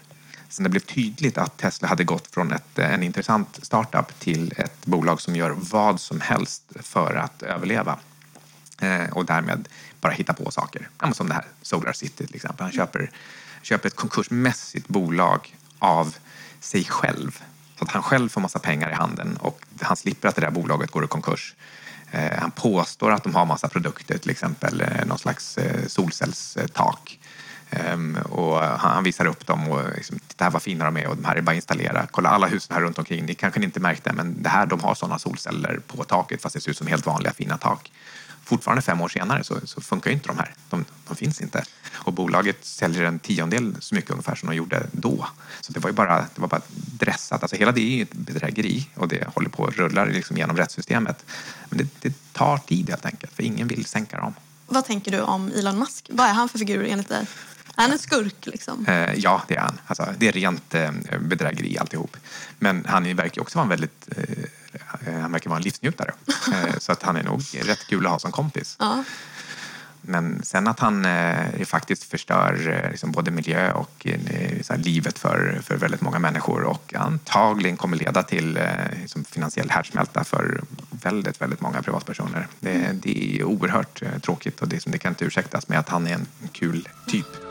[0.50, 4.54] sen det blev tydligt att Tesla hade gått från ett, eh, en intressant startup till
[4.58, 8.00] ett bolag som gör vad som helst för att överleva
[8.82, 9.68] eh, och därmed
[10.02, 10.89] bara hitta på saker.
[11.14, 12.64] som det här Solar City till exempel.
[12.64, 13.12] Han köper,
[13.62, 16.16] köper ett konkursmässigt bolag av
[16.60, 17.43] sig själv.
[17.78, 20.52] Så att han själv får massa pengar i handen och han slipper att det där
[20.52, 21.56] bolaget går i konkurs.
[22.12, 27.19] Eh, han påstår att de har massa produkter, till exempel någon slags solcellstak
[27.70, 31.16] Ehm, och han visar upp dem och liksom, titta här vad fina de är och
[31.16, 32.08] de här är bara att installera.
[32.12, 33.26] Kolla alla husen här runt omkring.
[33.26, 36.62] Ni kanske inte märkte men det här, de har sådana solceller på taket fast det
[36.62, 37.92] ser ut som helt vanliga fina tak.
[38.44, 40.54] Fortfarande fem år senare så, så funkar inte de här.
[40.70, 41.64] De, de finns inte.
[41.94, 45.28] och bolaget säljer en tiondel så mycket ungefär som de gjorde då.
[45.62, 46.62] Så det var ju bara, det var bara
[47.00, 47.44] dressat.
[47.44, 50.58] Alltså hela det är ju ett bedrägeri och det håller på att rulla liksom genom
[50.58, 51.26] rättssystemet.
[51.70, 54.34] Men det, det tar tid helt enkelt, för ingen vill sänka dem.
[54.72, 56.10] Vad tänker du om Elon Musk?
[56.12, 57.26] Vad är han för figur enligt dig?
[57.80, 58.86] Är han en skurk liksom?
[58.86, 59.78] Eh, ja, det är han.
[59.88, 62.18] Alltså, det är rent eh, bedrägeri alltihop.
[62.60, 66.12] Men han verkar också vara en väldigt eh, han verkar vara en livsnjutare.
[66.54, 68.76] Eh, så att han är nog rätt kul att ha som kompis.
[68.80, 69.04] Ja.
[70.02, 74.20] Men sen att han eh, faktiskt förstör eh, liksom både miljö och eh,
[74.70, 78.64] här, livet för, för väldigt många människor och antagligen kommer leda till eh,
[79.02, 80.62] liksom finansiell härdsmälta för
[80.92, 82.48] väldigt, väldigt många privatpersoner.
[82.60, 86.08] Det, det är oerhört eh, tråkigt och det, det kan inte ursäktas med att han
[86.08, 87.49] är en kul typ.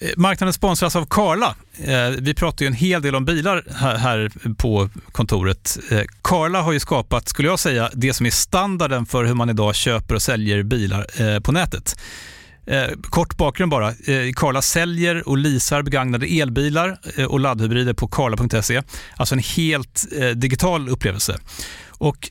[0.00, 1.56] Eh, marknaden sponsras av Karla.
[1.84, 3.64] Eh, vi pratar ju en hel del om bilar
[3.98, 5.78] här- på kontoret.
[5.90, 9.50] Eh, karla har ju skapat, skulle jag säga, det som är standarden för hur man
[9.50, 11.96] idag köper och säljer bilar på nätet.
[13.02, 13.94] Kort bakgrund bara.
[14.36, 16.98] Karla säljer och leasar begagnade elbilar
[17.28, 18.82] och laddhybrider på karla.se.
[19.16, 21.38] Alltså en helt digital upplevelse.
[21.88, 22.30] Och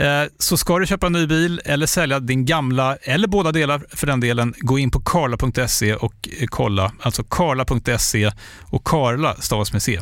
[0.00, 3.86] Eh, så ska du köpa en ny bil eller sälja din gamla, eller båda delar
[3.88, 6.92] för den delen, gå in på karla.se och eh, kolla.
[7.00, 8.30] Alltså karla.se
[8.70, 10.00] och Karla stavas med C.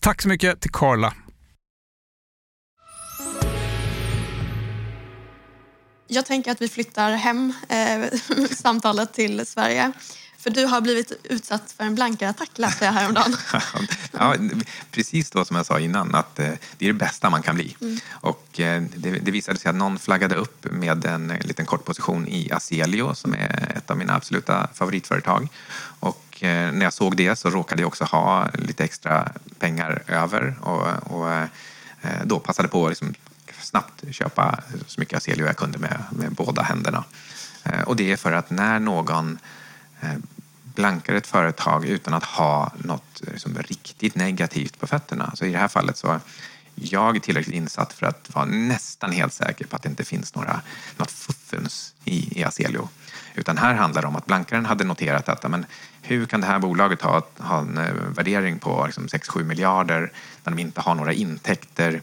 [0.00, 1.14] Tack så mycket till Karla.
[6.08, 8.18] Jag tänker att vi flyttar hem eh,
[8.50, 9.92] samtalet till Sverige.
[10.42, 13.36] För du har blivit utsatt för en blankarattack läste jag häromdagen.
[14.12, 14.34] ja,
[14.90, 17.76] precis då som jag sa innan, att eh, det är det bästa man kan bli.
[18.10, 22.28] Och eh, det, det visade sig att någon flaggade upp med en liten kort position
[22.28, 25.48] i Aselio som är ett av mina absoluta favoritföretag.
[26.00, 30.54] Och eh, när jag såg det så råkade jag också ha lite extra pengar över
[30.60, 31.46] och, och eh,
[32.24, 33.14] då passade på att liksom
[33.60, 37.04] snabbt köpa så mycket Aselio jag kunde med, med båda händerna.
[37.64, 39.38] Eh, Och det är för att när någon
[40.00, 40.14] eh,
[40.74, 45.32] blankar ett företag utan att ha något liksom, riktigt negativt på fötterna.
[45.34, 46.20] Så i det här fallet så är
[46.74, 50.60] jag tillräckligt insatt för att vara nästan helt säker på att det inte finns några,
[50.96, 52.88] något fuffens i, i Aselio.
[53.34, 55.66] Utan här handlar det om att blankaren hade noterat att men,
[56.02, 60.12] hur kan det här bolaget ha, ha en eh, värdering på liksom, 6-7 miljarder
[60.44, 62.02] när de inte har några intäkter.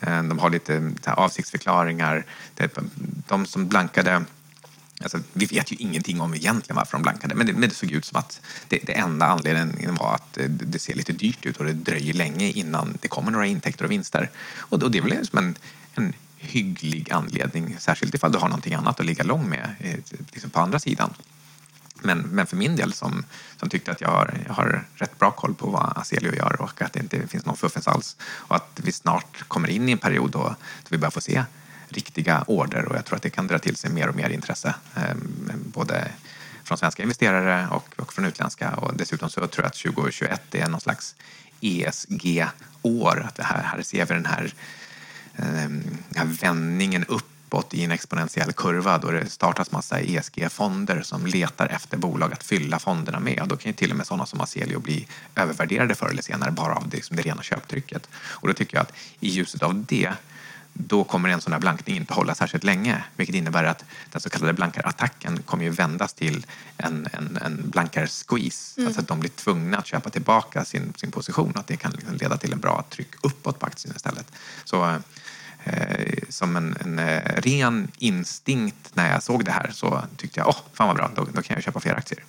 [0.00, 2.24] Eh, de har lite avsiktsförklaringar.
[3.28, 4.24] De som blankade
[5.00, 7.90] Alltså, vi vet ju ingenting om egentligen varför de blankade, men det, men det såg
[7.90, 11.56] ut som att det, det enda anledningen var att det, det ser lite dyrt ut
[11.56, 14.30] och det dröjer länge innan det kommer några intäkter och vinster.
[14.56, 15.56] Och, och det är väl som en,
[15.94, 19.98] en hygglig anledning, särskilt ifall du har någonting annat att ligga lång med eh,
[20.32, 21.14] liksom på andra sidan.
[22.02, 23.24] Men, men för min del som,
[23.56, 26.82] som tyckte att jag har, jag har rätt bra koll på vad Aselio gör och
[26.82, 29.98] att det inte finns någon fuffens alls och att vi snart kommer in i en
[29.98, 30.38] period då,
[30.82, 31.44] då vi börjar få se
[31.88, 34.74] riktiga order och jag tror att det kan dra till sig mer och mer intresse
[34.94, 36.08] ehm, både
[36.64, 40.68] från svenska investerare och, och från utländska och dessutom så tror jag att 2021 är
[40.68, 41.14] någon slags
[41.60, 43.24] ESG-år.
[43.28, 44.54] Att det här, här ser vi den här,
[45.36, 51.26] ehm, den här vändningen uppåt i en exponentiell kurva då det startas massa ESG-fonder som
[51.26, 53.40] letar efter bolag att fylla fonderna med.
[53.40, 56.50] Och då kan ju till och med sådana som Aselio bli övervärderade förr eller senare
[56.50, 58.08] bara av det, liksom det rena köptrycket.
[58.14, 60.12] Och då tycker jag att i ljuset av det
[60.72, 63.04] då kommer en sån här blankning inte hålla särskilt länge.
[63.16, 66.46] Vilket innebär att den så kallade blankarattacken kommer ju vändas till
[66.76, 68.86] en, en, en blankar-squeeze.
[68.86, 71.52] Alltså att de blir tvungna att köpa tillbaka sin, sin position.
[71.54, 74.32] Att det kan liksom leda till en bra tryck uppåt på aktien istället.
[74.64, 74.96] Så
[75.64, 80.48] eh, som en, en eh, ren instinkt när jag såg det här så tyckte jag,
[80.48, 82.24] åh, fan vad bra, då, då kan jag köpa fler aktier.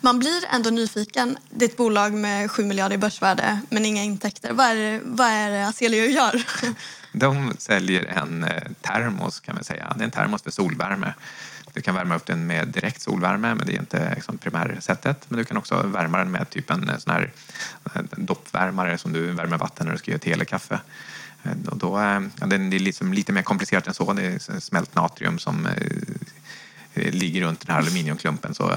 [0.00, 1.38] Man blir ändå nyfiken.
[1.50, 4.52] Det är ett bolag med 7 miljarder i börsvärde men inga intäkter.
[4.52, 6.44] Vad är vad är det Aselio gör?
[7.12, 9.92] De säljer en eh, termos kan man säga.
[9.96, 11.14] Det är en termos för solvärme.
[11.72, 15.24] Du kan värma upp den med direkt solvärme, men det är inte liksom primärsättet.
[15.28, 17.32] Men du kan också värma den med typ en sån här
[17.92, 20.80] en doppvärmare som du värmer vatten när du ska göra te eller kaffe.
[21.66, 22.00] Och då,
[22.40, 24.12] ja, det är liksom lite mer komplicerat än så.
[24.12, 25.68] Det är smält natrium som
[26.94, 28.54] ligger runt den här aluminiumklumpen.
[28.54, 28.72] Så,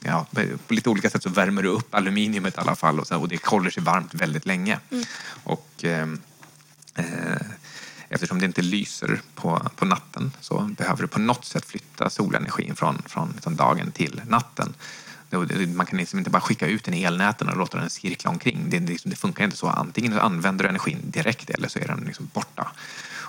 [0.00, 0.26] ja,
[0.66, 3.28] på lite olika sätt så värmer du upp aluminiumet i alla fall och, så, och
[3.28, 4.78] det håller sig varmt väldigt länge.
[4.90, 5.04] Mm.
[5.44, 6.06] Och, eh,
[6.94, 7.46] Eh,
[8.08, 12.76] eftersom det inte lyser på, på natten så behöver du på något sätt flytta solenergin
[12.76, 14.74] från, från liksom dagen till natten.
[15.74, 18.70] Man kan liksom inte bara skicka ut den i elnäten och låta den cirkla omkring.
[18.70, 19.68] Det, det, det funkar inte så.
[19.68, 22.68] Antingen använder du energin direkt eller så är den liksom borta.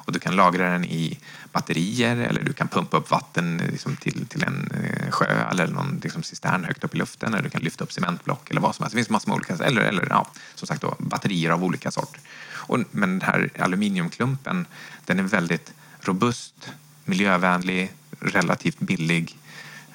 [0.06, 1.20] Och du kan lagra den i
[1.52, 6.00] batterier eller du kan pumpa upp vatten liksom till, till en eh, sjö eller någon
[6.04, 7.34] liksom cistern högt upp i luften.
[7.34, 8.94] Eller du kan lyfta upp cementblock eller vad som helst.
[8.94, 12.18] Det finns massor med olika, eller, eller ja, som sagt då, batterier av olika sort.
[12.54, 14.66] Och, men den här aluminiumklumpen,
[15.06, 16.72] den är väldigt robust,
[17.06, 19.38] miljövänlig, relativt billig.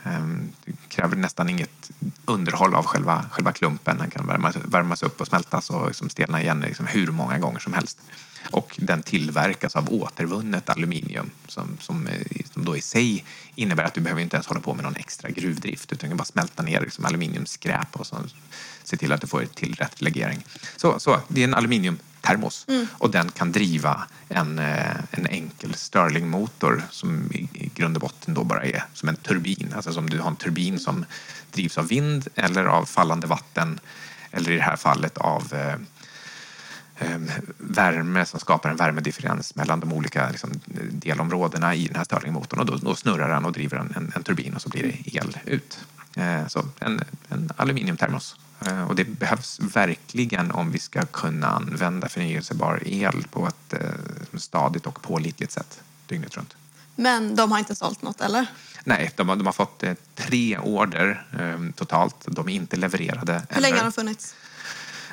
[0.04, 1.90] Ehm, det kräver nästan inget
[2.24, 3.98] underhåll av själva, själva klumpen.
[3.98, 7.58] Den kan värmas, värmas upp och smältas och liksom stelna igen liksom hur många gånger
[7.58, 7.98] som helst.
[8.50, 13.24] Och den tillverkas av återvunnet aluminium som, som, eh, som då i sig
[13.54, 16.16] innebär att du behöver inte ens hålla på med någon extra gruvdrift utan du kan
[16.16, 18.16] bara smälta ner liksom aluminiumskräp och så
[18.84, 20.44] se till att du får till rätt legering.
[20.76, 22.86] Så, så det är en aluminiumtermos mm.
[22.92, 28.44] och den kan driva en, eh, en enkel Stirlingmotor som i, grund och botten då
[28.44, 29.72] bara är som en turbin.
[29.76, 31.04] Alltså som du har en turbin som
[31.52, 33.80] drivs av vind eller av fallande vatten
[34.30, 35.76] eller i det här fallet av eh,
[37.58, 40.50] värme som skapar en värmedifferens mellan de olika liksom,
[40.90, 44.22] delområdena i den här Stirlingmotorn och då, då snurrar den och driver en, en, en,
[44.22, 45.78] turbin och så blir det el ut.
[46.14, 48.36] Ehm, så en, en aluminiumtermos.
[48.60, 54.38] Ehm, och det behövs verkligen om vi ska kunna använda förnyelsebar el på ett eh,
[54.38, 56.56] stadigt och pålitligt sätt dygnet runt.
[56.96, 58.46] Men de har inte sålt något, eller?
[58.84, 62.16] Nej, de har, de har fått eh, tre order eh, totalt.
[62.26, 63.42] De är inte levererade.
[63.48, 64.34] Hur länge har de funnits?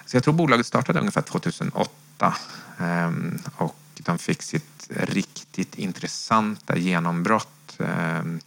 [0.05, 2.35] Så jag tror bolaget startade ungefär 2008
[2.79, 8.39] ehm, och de fick sitt riktigt intressanta genombrott ehm,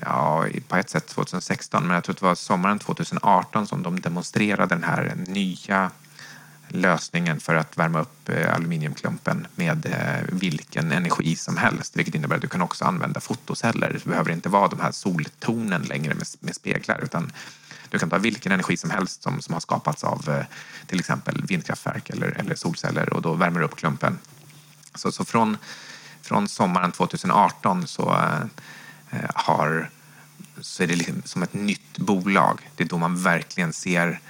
[0.00, 4.00] ja, på ett sätt 2016, men jag tror att det var sommaren 2018 som de
[4.00, 5.90] demonstrerade den här nya
[6.68, 11.96] lösningen för att värma upp eh, aluminiumklumpen med eh, vilken energi som helst.
[11.96, 13.92] Vilket innebär att du kan också använda fotoceller.
[13.92, 17.32] Det behöver inte vara de här soltornen längre med, speglar utan
[17.94, 20.44] du kan ta vilken energi som helst som, som har skapats av eh,
[20.86, 24.18] till exempel vindkraftverk eller, eller solceller och då värmer du upp klumpen.
[24.94, 25.56] Så, så från,
[26.22, 28.40] från sommaren 2018 så eh,
[29.10, 29.90] eh, har
[30.60, 32.70] så är det liksom som ett nytt bolag.
[32.76, 34.20] Det är då man verkligen ser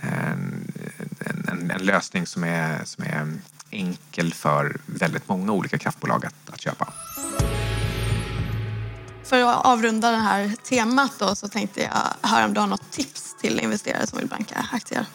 [0.00, 3.32] eh, en, en, en lösning som är, som är
[3.70, 6.92] enkel för väldigt många olika kraftbolag att, att köpa.
[9.26, 12.90] För att avrunda det här temat då, så tänkte jag höra om du har något
[12.90, 15.06] tips till investerare som vill blanka aktier.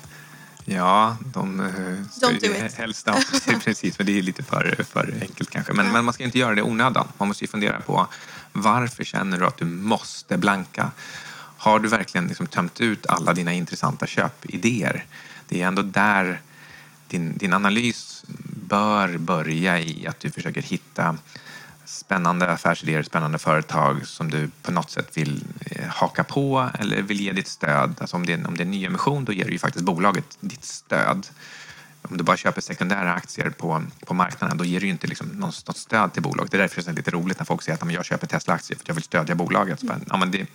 [0.66, 2.74] Ja, de eh, do it.
[2.78, 3.08] helst...
[3.08, 3.22] Ja,
[3.64, 5.74] precis, för det är lite för, för enkelt kanske.
[5.74, 7.08] Men, men man ska inte göra det i onödan.
[7.18, 8.08] Man måste ju fundera på
[8.52, 10.92] varför känner du att du måste blanka?
[11.58, 15.06] Har du verkligen liksom tömt ut alla dina intressanta köpidéer?
[15.48, 16.42] Det är ändå där
[17.08, 18.24] din, din analys
[18.68, 21.18] bör börja i att du försöker hitta
[21.92, 27.22] spännande affärsidéer, spännande företag som du på något sätt vill eh, haka på eller vill
[27.22, 27.96] ge ditt stöd.
[28.00, 30.26] Alltså om det är, om det är en nyemission då ger du ju faktiskt bolaget
[30.40, 31.28] ditt stöd
[32.02, 35.68] om du bara köper sekundära aktier på, på marknaden då ger du inte liksom något,
[35.68, 36.52] något stöd till bolaget.
[36.52, 38.84] Det är därför det är lite roligt när folk säger att jag köper Tesla-aktier för
[38.84, 39.80] att jag vill stödja bolaget.
[39.80, 40.46] Så ja, men det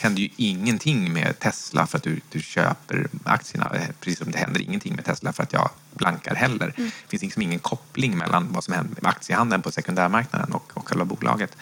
[0.00, 3.72] händer ju ingenting med Tesla för att du, du köper aktierna.
[4.00, 6.74] Precis som det händer ingenting med Tesla för att jag blankar heller.
[6.76, 6.90] Mm.
[7.02, 10.88] Det finns liksom ingen koppling mellan vad som händer med aktiehandeln på sekundärmarknaden och, och
[10.88, 11.56] själva bolaget.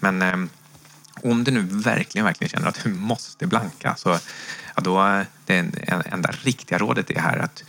[0.00, 0.36] Men eh,
[1.22, 4.18] om du nu verkligen, verkligen känner att du måste blanka så
[4.74, 7.64] ja, då det enda riktiga rådet är här att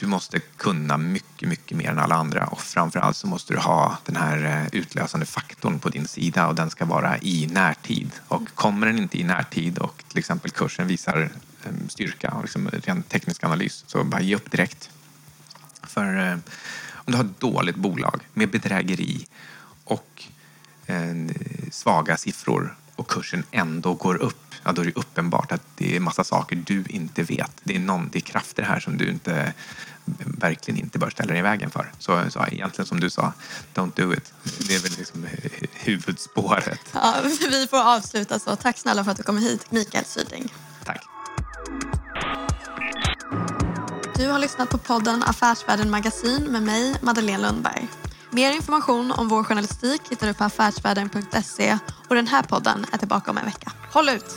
[0.00, 3.98] du måste kunna mycket, mycket mer än alla andra och framförallt så måste du ha
[4.04, 8.10] den här eh, utlösande faktorn på din sida och den ska vara i närtid.
[8.28, 11.30] Och kommer den inte i närtid och till exempel kursen visar
[11.64, 14.90] ehm, styrka och liksom ren teknisk analys så bara ge upp direkt.
[15.82, 16.38] För eh,
[16.92, 19.26] om du har ett dåligt bolag med bedrägeri
[19.84, 20.24] och
[20.86, 21.14] eh,
[21.70, 26.00] svaga siffror och kursen ändå går upp, ja, då är det uppenbart att det är
[26.00, 27.50] massa saker du inte vet.
[27.62, 29.52] Det är, någon, det är krafter här som du inte,
[30.18, 31.92] verkligen inte bör ställa dig i vägen för.
[31.98, 33.32] Så, så egentligen som du sa,
[33.74, 34.32] don't do it.
[34.68, 35.26] Det är väl liksom
[35.72, 36.80] huvudspåret.
[36.92, 37.14] Ja,
[37.50, 38.56] vi får avsluta så.
[38.56, 40.52] Tack snälla för att du kom hit, Mikael Syding.
[40.84, 41.04] Tack.
[44.16, 47.88] Du har lyssnat på podden Affärsvärlden Magasin med mig, Madeleine Lundberg.
[48.38, 51.78] Mer information om vår journalistik hittar du på affärsvärlden.se
[52.08, 53.72] och den här podden är tillbaka om en vecka.
[53.92, 54.34] Håll ut!